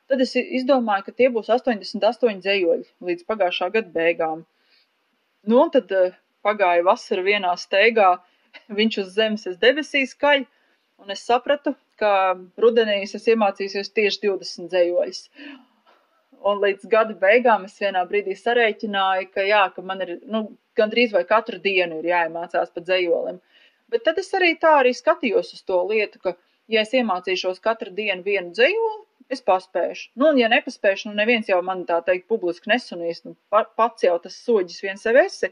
[0.09, 4.43] tad es izdomāju, ka tie būs 88 dzējoļi līdz pagājušā gada beigām.
[5.45, 6.13] Nu, un tad uh,
[6.45, 8.11] pagāja vasara vienā steigā,
[8.79, 10.45] viņš uz zemes, es debesīs kaļ,
[11.03, 12.11] un es sapratu, ka
[12.61, 15.23] rudenī es iemācīsies tieši 20 dzējoļus.
[16.45, 20.43] Un līdz gada beigām es vienā brīdī sarēķināju, ka, jā, ka man ir nu,
[20.77, 23.39] gandrīz vai katru dienu jāiemācās pa dzējolim.
[23.89, 26.35] Bet tad es arī tā arī skatījos uz to lietu, ka,
[26.69, 29.01] ja es iemācīšos katru dienu vienu dzējoli,
[29.33, 30.11] es paspēšu.
[30.21, 34.05] Nu, un ja nepaspēšu, nu neviens jau man tā teikt publiski nesunīs, nu pa, pats
[34.05, 35.49] jau tas soģis viens sev esi.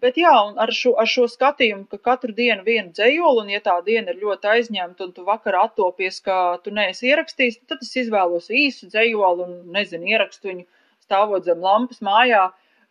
[0.00, 0.32] Bet jā,
[0.64, 4.22] ar šo, ar šo skatījumu, ka katru dienu vienu dzējoli, un ja tā diena ir
[4.22, 9.44] ļoti aizņemta, un tu vakarā attopies, ka tu neesi ierakstījis, tad es izvēlos īsu dzējoli
[9.44, 10.64] un, nezinu, ierakstu viņu
[11.04, 12.46] stāvot zem lampas mājā,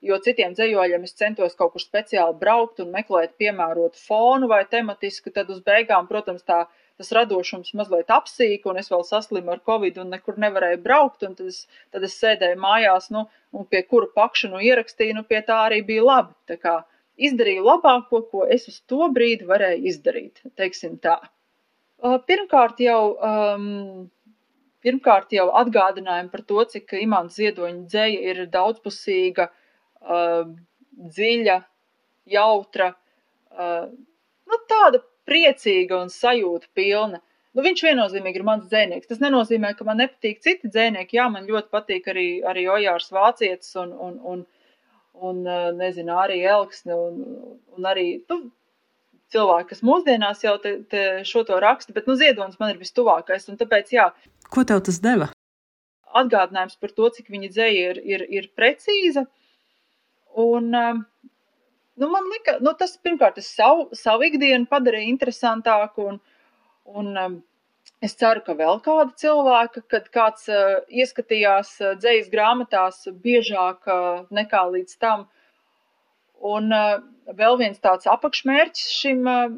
[0.06, 5.34] jo citiem dzējoļiem es centos kaut kur speciāli braukt un meklēt piemērotu fonu vai tematisku,
[5.34, 6.60] tad uz beigām, protams, tā,
[7.00, 11.34] tas radošums mazliet apsīka, un es vēl saslimu ar covid un nekur nevarēju braukt, un
[11.40, 15.42] tad es, tad es sēdēju mājās, nu, un pie kura pakšu nu ierakstīju, nu, pie
[15.50, 16.38] tā arī bija labi.
[17.28, 21.18] Izdarīju labāko, ko es uz to brīdi varēju izdarīt, teiksim tā.
[22.30, 24.08] Pirmkārt jau um,
[24.86, 30.44] pirmkārt jau atgādinājumu par to, cik imants ziedoņa dzēja ir daudzpusīga, uh,
[31.18, 31.58] dziļa,
[32.36, 32.94] jautra,
[33.52, 33.90] uh,
[34.50, 37.22] nu, tāda priecīga un sajūta pilna.
[37.58, 39.10] Nu, viņš viennozīmīgi ir mans dzēnieks.
[39.10, 41.18] Tas nenozīmē, ka man nepatīk citi dzēnieki.
[41.18, 44.44] Jā, man ļoti patīk arī, arī Ojārs Vācietis un, un, un,
[45.26, 45.44] un
[45.78, 47.20] nezinu, arī Elksne un,
[47.78, 48.42] un arī, nu,
[49.34, 53.46] cilvēki, kas mūsdienās jau te, te šo to raksta, bet, nu, ziedonis man ir vistuvākais,
[53.52, 54.10] un tāpēc, jā,
[54.50, 55.30] Ko tev tas deva?
[56.20, 59.28] Atgādinājums par to, cik viņa dzēja ir, ir, ir precīza.
[60.42, 66.20] Un, nu, man lika, nu, tas pirmkārt, savu, savu ikdienu padarīja interesantāku, un,
[66.98, 67.38] un
[68.06, 74.24] es ceru, ka vēl kāda cilvēka, kad kāds uh, ieskatījās uh, dzējas grāmatās biežāk uh,
[74.36, 75.28] nekā līdz tam.
[76.54, 77.02] Un uh,
[77.36, 79.58] vēl viens tāds apakšmērķis šim uh,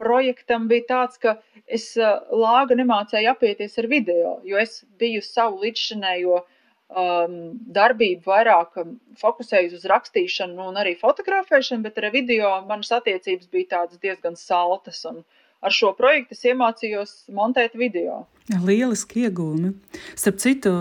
[0.00, 1.36] projektam bija tāds, ka
[1.66, 7.36] es lāga nemācēju apieties ar video, jo es biju savu līdzšanējo um,
[7.76, 8.80] darbību vairāk
[9.20, 15.04] fokusējusi uz rakstīšanu un arī fotografēšanu, bet ar video manas attiecības bija tādas diezgan saltas.
[15.12, 18.24] Un, uh, ar šo projektu es iemācījos montēt video.
[18.66, 19.70] Lieliski iegūmi.
[20.18, 20.72] Starp citu,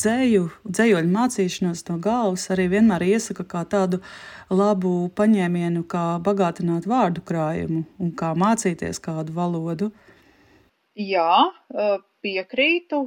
[0.00, 4.00] dzēju, dzējoļu mācīšanos no galvas arī vienmēr iesaka kā tādu
[4.50, 9.90] labu paņēmienu, kā bagātināt vārdu krājumu un kā mācīties kādu valodu.
[10.96, 11.52] Jā,
[12.24, 13.04] piekrītu.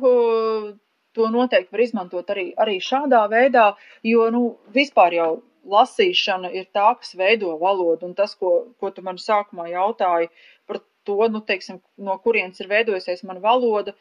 [1.13, 5.27] To noteikti var izmantot arī, arī šādā veidā, jo nu, vispār jau
[5.69, 8.07] lasīšana ir tā, kas veido valodu.
[8.07, 10.52] Un tas, ko, ko tu man sākumā jautāji, uh,
[11.07, 13.95] to, nu, teiksim, no kurienes ir veidojusies mana valoda,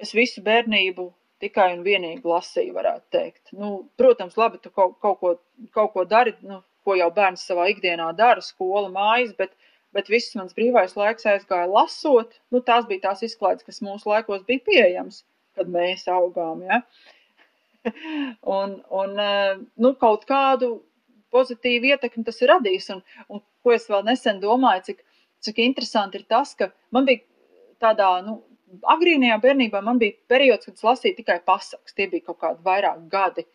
[0.00, 1.08] es visu bērnību
[1.42, 3.52] tikai un vienīgi lasīju, varētu teikt.
[3.54, 5.34] Nu, protams, labi, tu kaut, kaut, ko,
[5.74, 9.54] kaut ko dari, nu, ko jau bērns savā ikdienā dara, skola, mājas, bet,
[9.94, 12.38] bet viss mans brīvais laiks aizgāja lasot.
[12.54, 15.22] Nu, tās bija tās izklaides, kas mūsu laikos bija pieejams,
[15.58, 16.82] kad mēs augām, ja.
[18.58, 20.78] un, un, eh, nu, kaut kādu
[21.34, 25.04] pozitīvu ietekmi tas ir radījis, un, un ko es vēl nesen domāju, cik
[25.44, 27.24] cik interesanti ir tas, ka man bija
[27.82, 28.40] tādā, nu,
[28.94, 33.06] agrīnajā bērnībā man bija periods, kad es lasīju tikai pasakas, tie bija kaut kādi vairāk
[33.12, 33.46] gadi.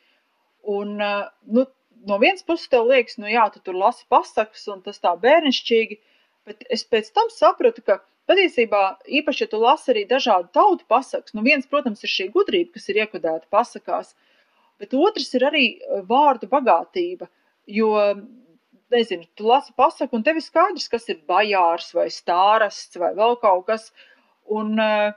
[0.76, 1.28] Un, eh,
[1.58, 1.66] nu,
[2.08, 6.00] no vienas puses tev liekas, nu jā, tu tur lasi pasakas un tas tā bērnišķīgi,
[6.48, 8.84] bet es pēc tam sapratu, ka patiesībā,
[9.20, 12.90] īpaši, ja tu lasi arī dažādu tautu pasakas, nu viens, protams, ir šī gudrība, kas
[12.90, 14.16] ir iekodēta pasakās,
[14.80, 17.30] bet otrs ir arī eh, vārdu bagātība,
[17.68, 17.94] jo
[18.94, 23.38] nezinu, tu lasi pasaku, un tev ir skaidrs, kas ir bajārs vai stārasts vai vēl
[23.41, 23.89] kaut kas.
[24.58, 25.14] Un, eh,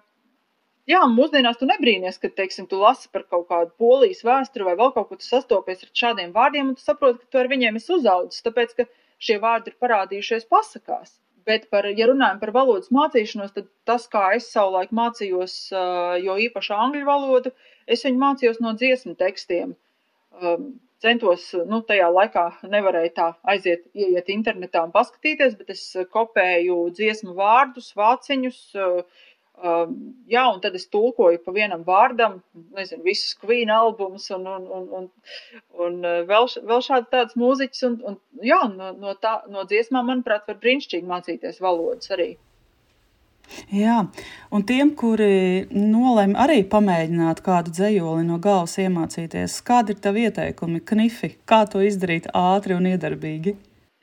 [0.90, 4.94] jā, mūsdienās tu nebrīnies, ka, teiksim, tu lasi par kaut kādu polijas vēsturi vai vēl
[4.94, 7.94] kaut ko, tu sastopies ar šādiem vārdiem, un tu saproti, ka tu ar viņiem esi
[7.98, 8.88] uzaudzis, tāpēc, ka
[9.28, 11.18] šie vārdi ir parādījušies pasakās.
[11.46, 16.34] Bet, par, ja runājam par valodas mācīšanos, tad tas, kā es savulaik mācījos, eh, jo
[16.48, 17.54] īpaši angļu valodu,
[17.86, 19.76] es viņu mācījos no dziesmu tekstiem.
[20.36, 20.74] Um,
[21.04, 26.78] centos, nu, tajā laikā nevarēju tā aiziet, ieiet internetā un paskatīties, bet es eh, kopēju
[26.96, 29.02] dziesmu vārdus, vāciņus, uh,
[29.60, 29.84] uh,
[30.32, 32.40] jā, un tad es tulkoju pa vienam vārdam,
[32.78, 35.10] nezinu, visus Queen albumus un, un, un, un,
[35.86, 36.00] un
[36.32, 40.60] vēl, vēl šādi tāds mūziķis, un, un jā, no, no, tā, no dziesmām, manuprāt, var
[40.64, 42.34] brīnišķīgi mācīties valodas arī.
[43.70, 44.00] Jā,
[44.54, 50.82] un tiem, kuri nolēma arī pamēģināt kādu dzējoli no galvas iemācīties, kādi ir tavi ieteikumi,
[50.90, 53.54] knifi, kā to izdarīt ātri un iedarbīgi?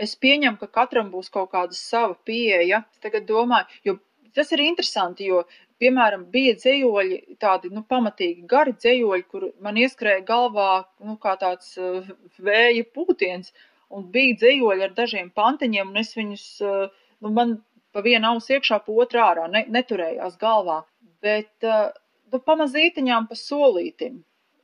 [0.03, 2.81] Es pieņemu, ka katram būs kaut kāda sava pieeja.
[3.03, 3.97] Tagad domāju, jo
[4.35, 5.43] tas ir interesanti, jo,
[5.83, 10.71] piemēram, bija dzējoļi, tādi nu, pamatīgi gari dzējoļi, kur man ieskrēja galvā
[11.05, 12.07] nu, kā tāds uh,
[12.39, 13.53] vēja pūtiens,
[13.93, 17.59] un bija dzējoļi ar dažiem pantiņiem, un es viņus, uh, nu, man
[17.93, 20.81] pa vienu ausu iekšā, pa otru ārā, ne, neturējās galvā.
[21.23, 21.91] Bet uh,
[22.33, 24.21] nu, pamazītiņām pa solītim.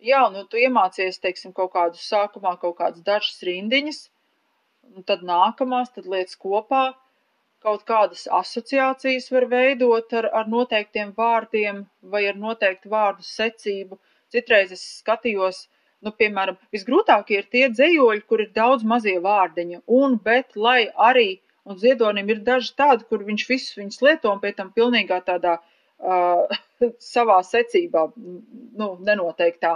[0.09, 3.99] Jā, nu tu iemācies, teiksim, kaut kādus sākumā kaut kādas dažas rindiņas,
[4.95, 6.89] un tad nākamās, tad lietas kopā.
[7.59, 11.81] Kaut kādas asociācijas var veidot ar, ar noteiktiem vārdiem
[12.13, 13.97] vai ar noteiktu vārdu secību.
[14.31, 15.65] Citreiz es skatījos,
[16.05, 21.27] nu, piemēram, visgrūtākie ir tie dzējoļi, kur ir daudz mazie vārdiņi, un, bet, lai arī
[21.69, 25.59] Un ziedonim ir daži tādi, kur viņš visus viņus lieto un pēc tam pilnīgā tādā
[25.59, 26.59] uh,
[27.13, 29.75] savā secībā, nu, nenoteiktā.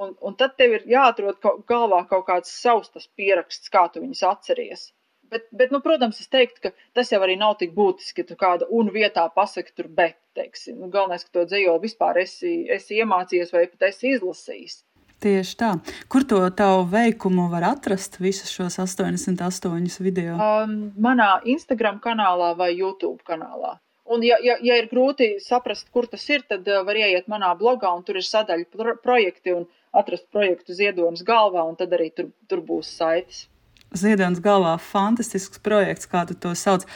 [0.00, 4.04] Un, un tad tev ir jāatrod kaut, galvā kaut kāds savs tas pieraksts, kā tu
[4.04, 4.86] viņus atceries.
[5.30, 8.36] Bet, bet, nu, protams, es teiktu, ka tas jau arī nav tik būtiski, ka tu
[8.38, 10.80] kāda un vietā pasaki tur bet, teiksim.
[10.80, 14.80] Nu, galvenais, ka to dzējoli vispār esi, esi iemācījies vai pat esi izlasījis.
[15.20, 15.74] Tieši tā.
[16.08, 20.38] Kur to tavu veikumu var atrast, visus šos 88 video?
[20.40, 23.76] Um, manā Instagram kanālā vai YouTube kanālā.
[24.10, 27.52] Un, ja, ja, ja ir grūti saprast, kur tas ir, tad uh, var ieiet manā
[27.58, 32.08] blogā, un tur ir sadaļa pro projekti, un atrast projektu ziedonis galvā, un tad arī
[32.16, 33.44] tur, tur būs saites.
[33.92, 36.88] Ziedonis galvā fantastisks projekts, kā tu to sauc.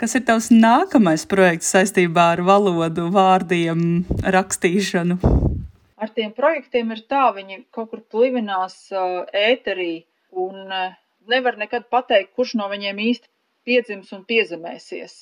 [0.00, 5.20] Kas ir tavs nākamais projekts saistībā ar valodu, vārdiem, rakstīšanu?
[5.96, 10.04] Ar tiem projektiem ir tā, viņi kaut kur plivinās uh, ēterī
[10.44, 10.96] un uh,
[11.32, 13.30] nevar nekad pateikt, kurš no viņiem īsti
[13.66, 15.14] piedzims un piezemēsies.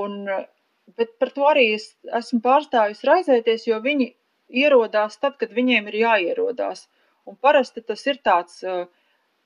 [0.00, 0.44] Un, uh,
[1.00, 4.10] bet par to arī es esmu pārstājusi raizēties, jo viņi
[4.62, 6.84] ierodās tad, kad viņiem ir jāierodās.
[7.24, 8.84] Un parasti tas ir tāds uh,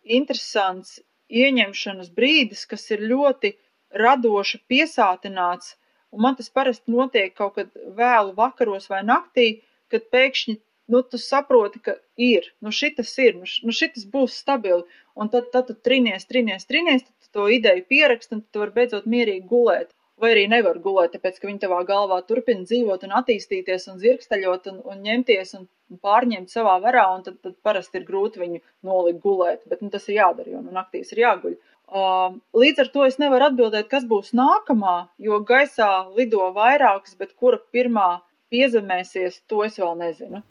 [0.05, 0.99] interesants
[1.31, 3.53] ieņemšanas brīdis, kas ir ļoti
[3.95, 5.77] radoši piesātināts,
[6.11, 9.47] un man tas parasti notiek kaut kad vēlu vakaros vai naktī,
[9.95, 10.59] kad pēkšņi,
[10.93, 14.85] nu, tu saproti, ka ir, nu, šitas ir, nu, nu šitas būs stabili,
[15.17, 19.07] un tad, tad tu trinies, trinies, trinies, tad to ideju pierakst, un tu vari beidzot
[19.11, 19.95] mierīgi gulēt.
[20.23, 24.69] Vai arī nevar gulēt, tāpēc, ka viņi tavā galvā turpina dzīvot un attīstīties un zirgstaļot
[24.71, 25.65] un, un ņemties un
[26.05, 29.65] pārņemt savā varā, un tad, tad parasti ir grūti viņu nolikt gulēt.
[29.71, 31.57] Bet nu, tas ir jādara, jo nu, naktīs ir jāguļ.
[31.85, 37.35] Uh, līdz ar to es nevaru atbildēt, kas būs nākamā, jo gaisā lido vairākas, bet
[37.35, 38.23] kura pirmā
[38.55, 40.45] piezemēsies, to es vēl nezinu.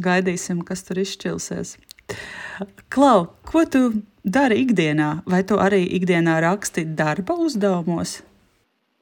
[0.00, 1.76] Gaidīsim, kas tur izšķilsies.
[2.90, 3.82] Klau, ko tu
[4.24, 5.10] dari ikdienā?
[5.30, 8.20] Vai tu arī ikdienā raksti darba uzdevumos?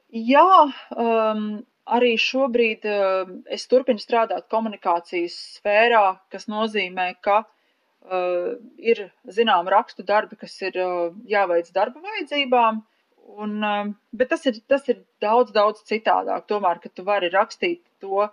[0.09, 1.43] Jā, um,
[1.89, 6.03] arī šobrīd uh, es turpinu strādāt komunikācijas sfērā,
[6.33, 12.81] kas nozīmē, ka uh, ir zinām rakstu darbi, kas ir uh, jāveic darba vajadzībām,
[13.29, 16.47] un, uh, bet tas ir, tas ir daudz, daudz citādāk.
[16.49, 18.31] Tomēr, ka tu vari rakstīt to uh,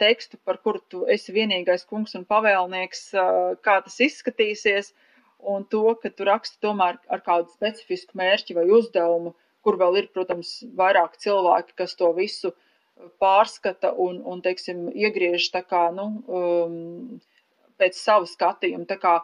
[0.00, 4.92] tekstu, par kuru tu esi vienīgais kungs un pavēlnieks, uh, kā tas izskatīsies,
[5.54, 10.12] un to, ka tu raksti tomēr ar kādu specifisku mērķi vai uzdevumu, kur vēl ir,
[10.12, 12.60] protams, vairāk cilvēki, kas to visu uh,
[13.22, 17.20] pārskata un, un teiksim, iegriež tā kā, nu, um,
[17.80, 18.86] pēc sava skatījuma.
[18.90, 19.14] Tā kā,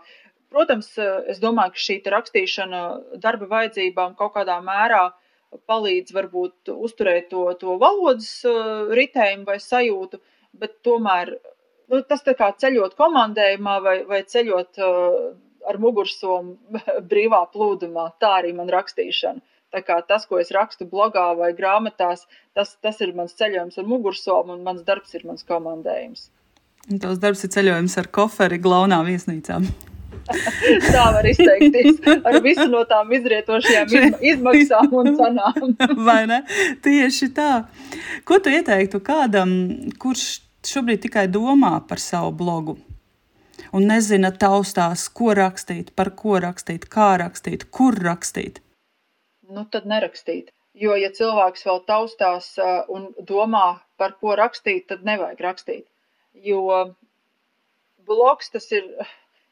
[0.52, 0.92] protams,
[1.30, 2.82] es domāju, ka šī rakstīšana
[3.22, 5.10] darba vajadzībām kaut kādā mērā
[5.70, 10.20] palīdz varbūt uzturēt to, to valodas uh, ritējumu vai sajūtu,
[10.60, 11.32] bet tomēr
[11.90, 15.30] nu, tas tā kā ceļot komandējumā vai, vai ceļot uh,
[15.70, 16.78] ar mugursomu
[17.10, 19.42] brīvā plūdumā, tā arī man rakstīšana.
[19.70, 22.24] Tā kā tas, ko es rakstu blogā vai grāmatās,
[22.58, 26.26] tas, tas ir mans ceļojums ar mugursomu, un mans darbs ir mans komandējums.
[26.90, 29.68] Un tavs darbs ir ceļojums ar koferi glaunā viesnīcām.
[30.94, 35.74] Tā var izteikties ar visu no tām izrietošajām izmaksām un cenām.
[36.08, 36.42] Vai ne?
[36.84, 37.50] Tieši tā.
[38.28, 39.52] Ko tu ieteiktu kādam,
[40.00, 42.78] kurš šobrīd tikai domā par savu blogu?
[43.76, 48.58] Un nezina taustās, ko rakstīt, par ko rakstīt, kā rakstīt, kur rakstīt
[49.54, 50.50] nu tad nerakstīt.
[50.80, 52.52] Jo, ja cilvēks vēl taustās
[52.88, 55.86] un domā, par ko rakstīt, tad nevajag rakstīt.
[56.46, 56.94] Jo
[58.06, 58.86] bloks tas ir,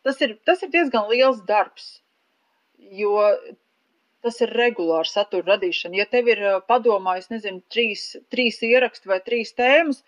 [0.06, 1.88] tas ir, tas ir diezgan liels darbs,
[2.78, 3.16] jo
[4.22, 5.98] tas ir regulārs satura radīšana.
[5.98, 10.02] Ja tev ir padomā, es nezinu, trīs, trīs ieraksti vai trīs tēmas,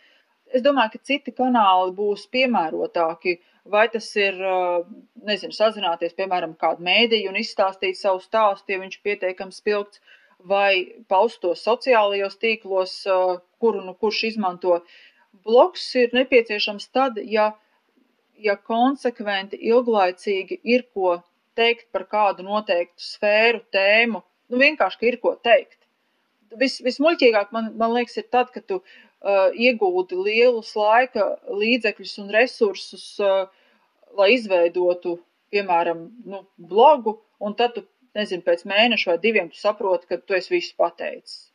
[0.50, 4.36] es domāju, ka citi kanāli būs piemērotāki vai tas ir,
[5.26, 10.00] nezinu, sazināties, piemēram, kādu mēdīju un izstāstīt savu stāstu, ja viņš ir pietiekami spilgts,
[10.40, 12.94] vai paust to sociālajos tīklos,
[13.60, 14.80] kuru nu kurš izmanto.
[15.44, 17.52] Bloks ir nepieciešams tad, ja,
[18.44, 21.18] ja konsekventi, ilglaicīgi ir ko
[21.58, 25.78] teikt par kādu noteiktu sfēru, tēmu, nu vienkārši, ir ko teikt.
[26.60, 32.32] Vis, vismuļķīgāk man, man liekas ir tad, kad tu uh, iegūti lielus laika līdzekļus un
[32.34, 33.46] resursus, uh,
[34.18, 35.18] lai izveidotu,
[35.54, 37.84] piemēram, nu, blogu, un tad tu,
[38.18, 41.49] nezinu, pēc mēneša vai diviem tu saproti, ka tu esi visu pateicis.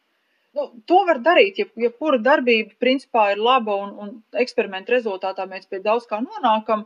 [0.55, 4.11] Nu, to var darīt, ja, ja kura darbība principā ir laba un, un
[4.43, 6.85] eksperimentu rezultātā mēs pie daudz kā nonākam,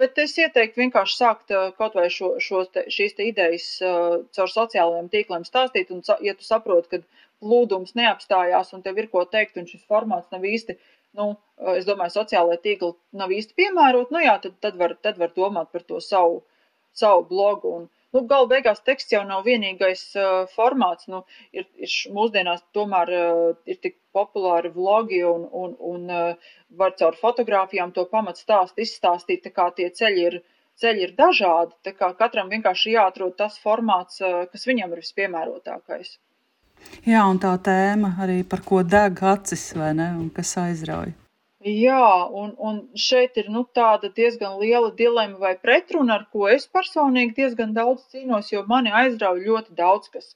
[0.00, 4.22] bet es ieteiktu vienkārši sākt uh, kaut vai šo, šo te, šīs te idejas uh,
[4.36, 9.26] caur sociālajiem tīkliem stāstīt, un ja tu saproti, ka plūdums neapstājās un tev ir ko
[9.28, 10.78] teikt, un šis formāts nav īsti,
[11.20, 11.34] nu,
[11.76, 15.72] es domāju, sociālajā tīkli nav īsti piemērot, nu jā, tad, tad, var, tad var domāt
[15.76, 16.40] par to savu,
[16.96, 17.76] savu blogu.
[17.82, 21.08] Un, nu, galu beigās teksts jau nav vienīgais uh, formāts.
[21.12, 21.22] Nu,
[21.56, 27.18] ir, ir mūsdienās tomēr uh, ir tik populāri vlogi un, un, un uh, var caur
[27.20, 30.40] fotografijām to pamatstāstu izstāstīt, tā kā tie ceļi ir,
[30.80, 36.18] ceļi ir dažādi, tā kā katram vienkārši jāatrod tas formāts, uh, kas viņam ir vispiemērotākais.
[37.04, 41.12] Jā, un tā tēma arī par ko deg acis, vai ne, un kas aizrauja.
[41.60, 46.64] Jā, un, un šeit ir nu, tāda diezgan liela dilema vai pretruna, ar ko es
[46.66, 50.30] personīgi diezgan daudz cīnos, jo mani aizrauja ļoti daudz kas.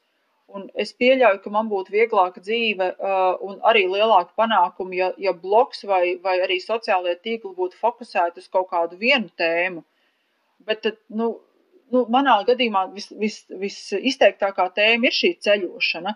[0.52, 5.32] Un es pieļauju, ka man būtu vieglāka dzīve uh, un arī lielāka panākuma, ja, ja
[5.32, 9.80] bloks vai, vai arī sociālajie tīkli būtu fokusēti uz kaut kādu vienu tēmu.
[10.68, 11.30] Bet, tad, nu,
[11.88, 16.14] nu, manā gadījumā vis, vis, visizteiktākā tēma ir šī ceļošana.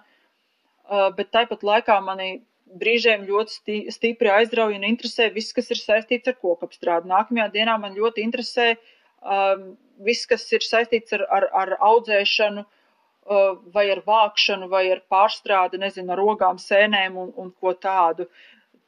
[0.85, 2.43] Uh, bet tāpat laikā mani
[2.77, 7.11] brīžiem ļoti stipri aizrauja un interesē viss, kas ir saistīts ar kokapstrādi.
[7.11, 9.71] Nākamajā dienā man ļoti interesē um,
[10.05, 15.81] viss, kas ir saistīts ar, ar, ar audzēšanu, uh, vai ar vākšanu, vai ar pārstrādi,
[15.81, 18.29] nezinu, ar rogām, sēnēm un, un ko tādu.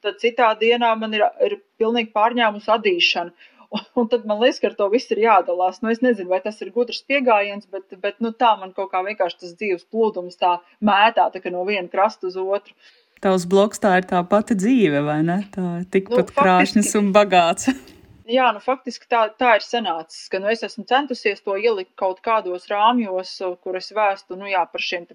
[0.01, 3.49] Tad citā dienā man ir, ir pilnīgi pārņēmusi adīšana.
[3.71, 5.83] Un, un tad man liekas, ka ar to viss ir jādalās.
[5.83, 9.05] Nu, es nezinu, vai tas ir gudrs pieejams, bet, bet nu, tā man kaut kā
[9.07, 12.75] vienkārši tas dzīves plūdums tā mētā tā, no viena krasta uz otru.
[12.75, 15.43] Uh, Tavs bloks tā ir tā pati dzīve, vai ne?
[15.53, 17.69] Tā ir tikpat nu, krāšņas un bagāts.
[18.31, 22.21] Jā, nu faktiski tā, tā ir sanācis, ka nu, es esmu centusies to ielikt kaut
[22.25, 23.33] kādos rāmjos,
[23.65, 25.09] kur es vēstu nu, jā, par šiem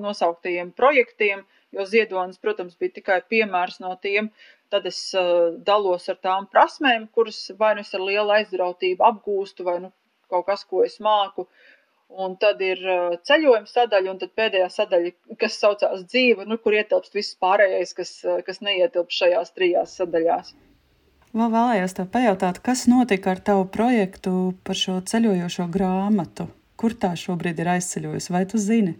[0.00, 1.42] nosauktajiem projektiem,
[1.76, 4.30] jo ziedonis, protams, bija tikai piemērs no tiem.
[4.72, 9.68] Tad es uh, dalos ar tām prasmēm, kuras vai nu es ar lielu aizrautību apgūstu,
[9.68, 9.92] vai nu
[10.32, 11.44] kaut kas, ko es māku.
[11.44, 11.71] Uh,
[12.12, 16.76] Un tad ir uh, ceļojuma sadaļa, un tad pēdējā sadaļa, kas saucās dzīve, nu, kur
[16.76, 20.52] ietilpst viss pārējais, kas, uh, kas neietilpst šajās trijās sadaļās.
[21.32, 26.50] Vēl vēlējos tev pajautāt, kas notika ar tavu projektu par šo ceļojošo grāmatu?
[26.76, 28.98] Kur tā šobrīd ir aizceļojusi, vai tu zini?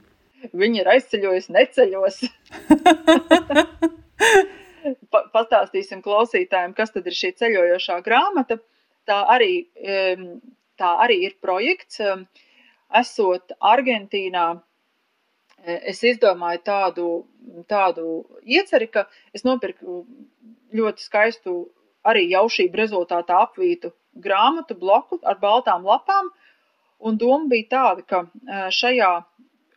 [0.56, 2.16] Viņa ir aizceļojusi neceļos.
[5.12, 8.58] pa, pastāstīsim klausītājiem, kas tad ir šī ceļojošā grāmata.
[9.08, 9.52] Tā arī,
[10.78, 12.00] tā arī ir projekts
[13.00, 14.46] esot Argentīnā,
[15.64, 17.08] e, es izdomāju tādu,
[17.70, 18.06] tādu
[18.44, 20.02] ieceri, ka es nopirku
[20.72, 21.56] ļoti skaistu
[22.08, 23.92] arī jaušību rezultātā apvītu
[24.24, 26.30] grāmatu bloku ar baltām lapām,
[27.00, 29.12] un doma bija tāda, ka e, šajā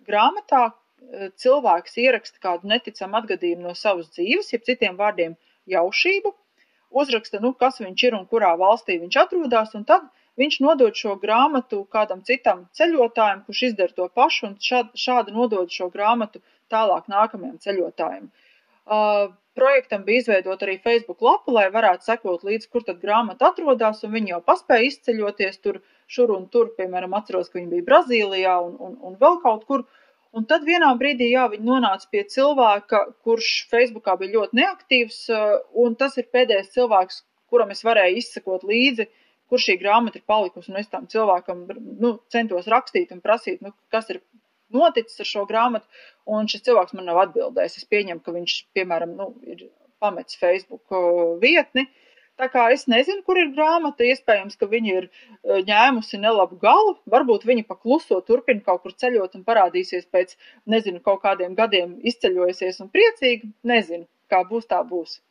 [0.07, 5.37] grāmatā e, cilvēks ieraksta kādu neticamu atgadījumu no savas dzīves, jeb citiem vārdiem
[5.71, 6.33] jaušību,
[6.95, 10.05] uzraksta, nu, kas viņš ir un kurā valstī viņš atrodas, un tad
[10.39, 15.71] viņš nodod šo grāmatu kādam citam ceļotājam, kurš izdara to pašu, un šādi, šādi nodod
[15.71, 18.29] šo grāmatu tālāk nākamajam ceļotājam.
[18.85, 24.03] Uh, projektam bija izveidota arī Facebook lapa, lai varētu sekot līdzi, kur tad grāmata atrodas,
[24.05, 25.79] un viņi jau paspēja izceļoties tur,
[26.11, 29.87] šur un tur, piemēram, atceros, ka viņi bija Brazīlijā un, un, un vēl kaut kur.
[30.35, 35.19] Un tad vienā brīdī, jā, viņi nonāca pie cilvēka, kurš Facebookā bija ļoti neaktīvs,
[35.79, 40.25] un tas ir pēdējais cilvēks, kuram es varēju izsekot līdzi, uh, kur šī grāmata ir
[40.27, 40.71] palikusi.
[40.73, 41.65] Un es tam cilvēkam
[42.01, 44.21] nu, centos rakstīt un prasīt, nu, kas ir
[44.75, 45.87] noticis ar šo grāmatu.
[46.25, 47.77] Un šis cilvēks man nav atbildējis.
[47.81, 49.67] Es pieņemu, ka viņš, piemēram, nu, ir
[50.03, 50.97] pametis Facebook
[51.41, 51.87] vietni.
[52.35, 55.05] Tā kā es nezinu, kur ir grāmata, iespējams, ka viņa ir
[55.69, 56.97] ņēmusi nelabu galu.
[57.13, 60.35] Varbūt viņa pakluso turpina kaut kur ceļot un parādīsies pēc,
[60.73, 63.53] nezinu, kaut kādiem gadiem izceļojusies un priecīgi.
[63.71, 65.21] Nezinu, kā būs, tā būs.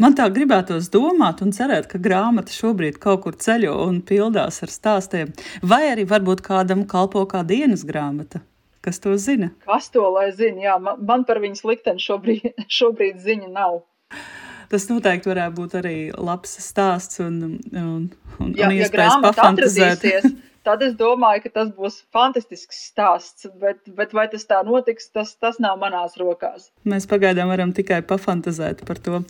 [0.00, 4.72] Man tā gribētos domāt un cerēt, ka grāmata šobrīd kaut kur ceļo un pildās ar
[4.72, 8.42] stāstiem, vai arī varbūt kādam kalpo kā dienas grāmata.
[8.80, 9.50] Kas to zina?
[9.68, 10.62] Kas to lai zina?
[10.64, 13.82] Jā, man, man par viņas likteni šobrīd, šobrīd ziņa nav.
[14.70, 17.40] Tas noteikti varētu būt arī labs stāsts un,
[17.74, 18.06] un,
[18.38, 20.06] un, ja, un iespējas ja pafantazēt.
[20.66, 23.48] tad es domāju, ka tas būs fantastisks stāsts.
[23.58, 26.68] Bet, bet vai tas tā notiks, tas, tas nav manās rokās.
[26.88, 29.22] Mēs pagaidām varam tikai pafantazēt par to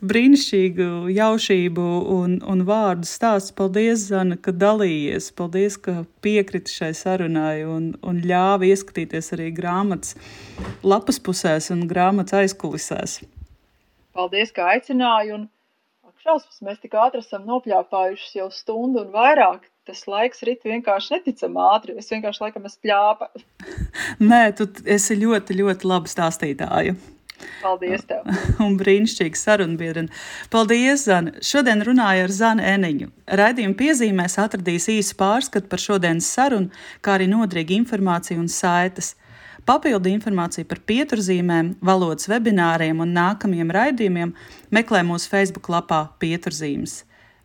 [0.00, 1.86] brīnišķīgu jaušību
[2.16, 3.52] un, un vārdu stāstu.
[3.60, 5.28] Paldies, Zana, ka dalījies.
[5.36, 10.16] Paldies, ka piekriti šai sarunai un, un ļāvi ieskatīties arī grāmatas
[10.86, 13.20] lapas pusēs un grāmatas aizkulisēs.
[14.16, 15.36] Paldies, ka aicināji!
[15.36, 15.46] Un...
[16.26, 21.60] Šausmas, mēs tik ātri esam nopļāpājuši jau stundu un vairāk tas laiks rit vienkārši neticami
[21.62, 21.94] ātri.
[22.00, 23.28] Es vienkārši laikam esmu pļāpa.
[24.30, 26.96] Nē, tu esi ļoti, ļoti laba stāstītāja.
[27.60, 28.24] Paldies tev!
[28.64, 30.06] Un brīnišķīgi sarunbiedri.
[30.52, 31.34] Paldies, Zana!
[31.44, 33.10] Šodien runāju ar Zanu Eniņu.
[33.40, 36.72] Raidījuma piezīmēs atradīs īsu pārskatu par šodienas sarunu,
[37.04, 39.14] kā arī nodrīgu informāciju un saites.
[39.66, 44.30] Papildu informāciju par pieturzīmēm, valodas webināriem un nākamajiem raidījumiem
[44.70, 47.00] meklē mūsu Facebook lapā Pieturzīmes.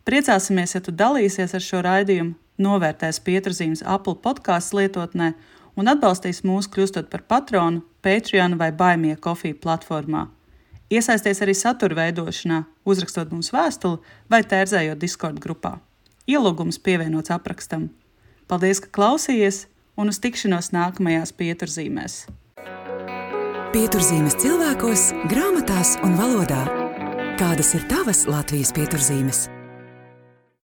[0.06, 5.32] Priecāsimies, ja tu dalīsies ar šo raidījumu, novērtēs pieturzīmes Apple podkāstu lietotnē
[5.74, 10.28] un atbalstīs mūs kļūstot par patronu Patreon vai Baimie kofiju platformā.
[10.92, 13.98] Iesaisties arī satura veidošanā, uzrakstot mums vēstuli
[14.30, 15.80] vai tērzējot Discord grupā.
[16.30, 17.88] Ielūgums pievienots aprakstam.
[18.46, 19.64] Paldies, ka klausījies,
[19.96, 22.22] un uz tikšanos nākamajās pieturzīmēs.
[23.72, 26.62] Pieturzīmes cilvēkos, grāmatās un valodā.
[27.40, 29.46] Kādas ir tavas Latvijas pieturzīmes?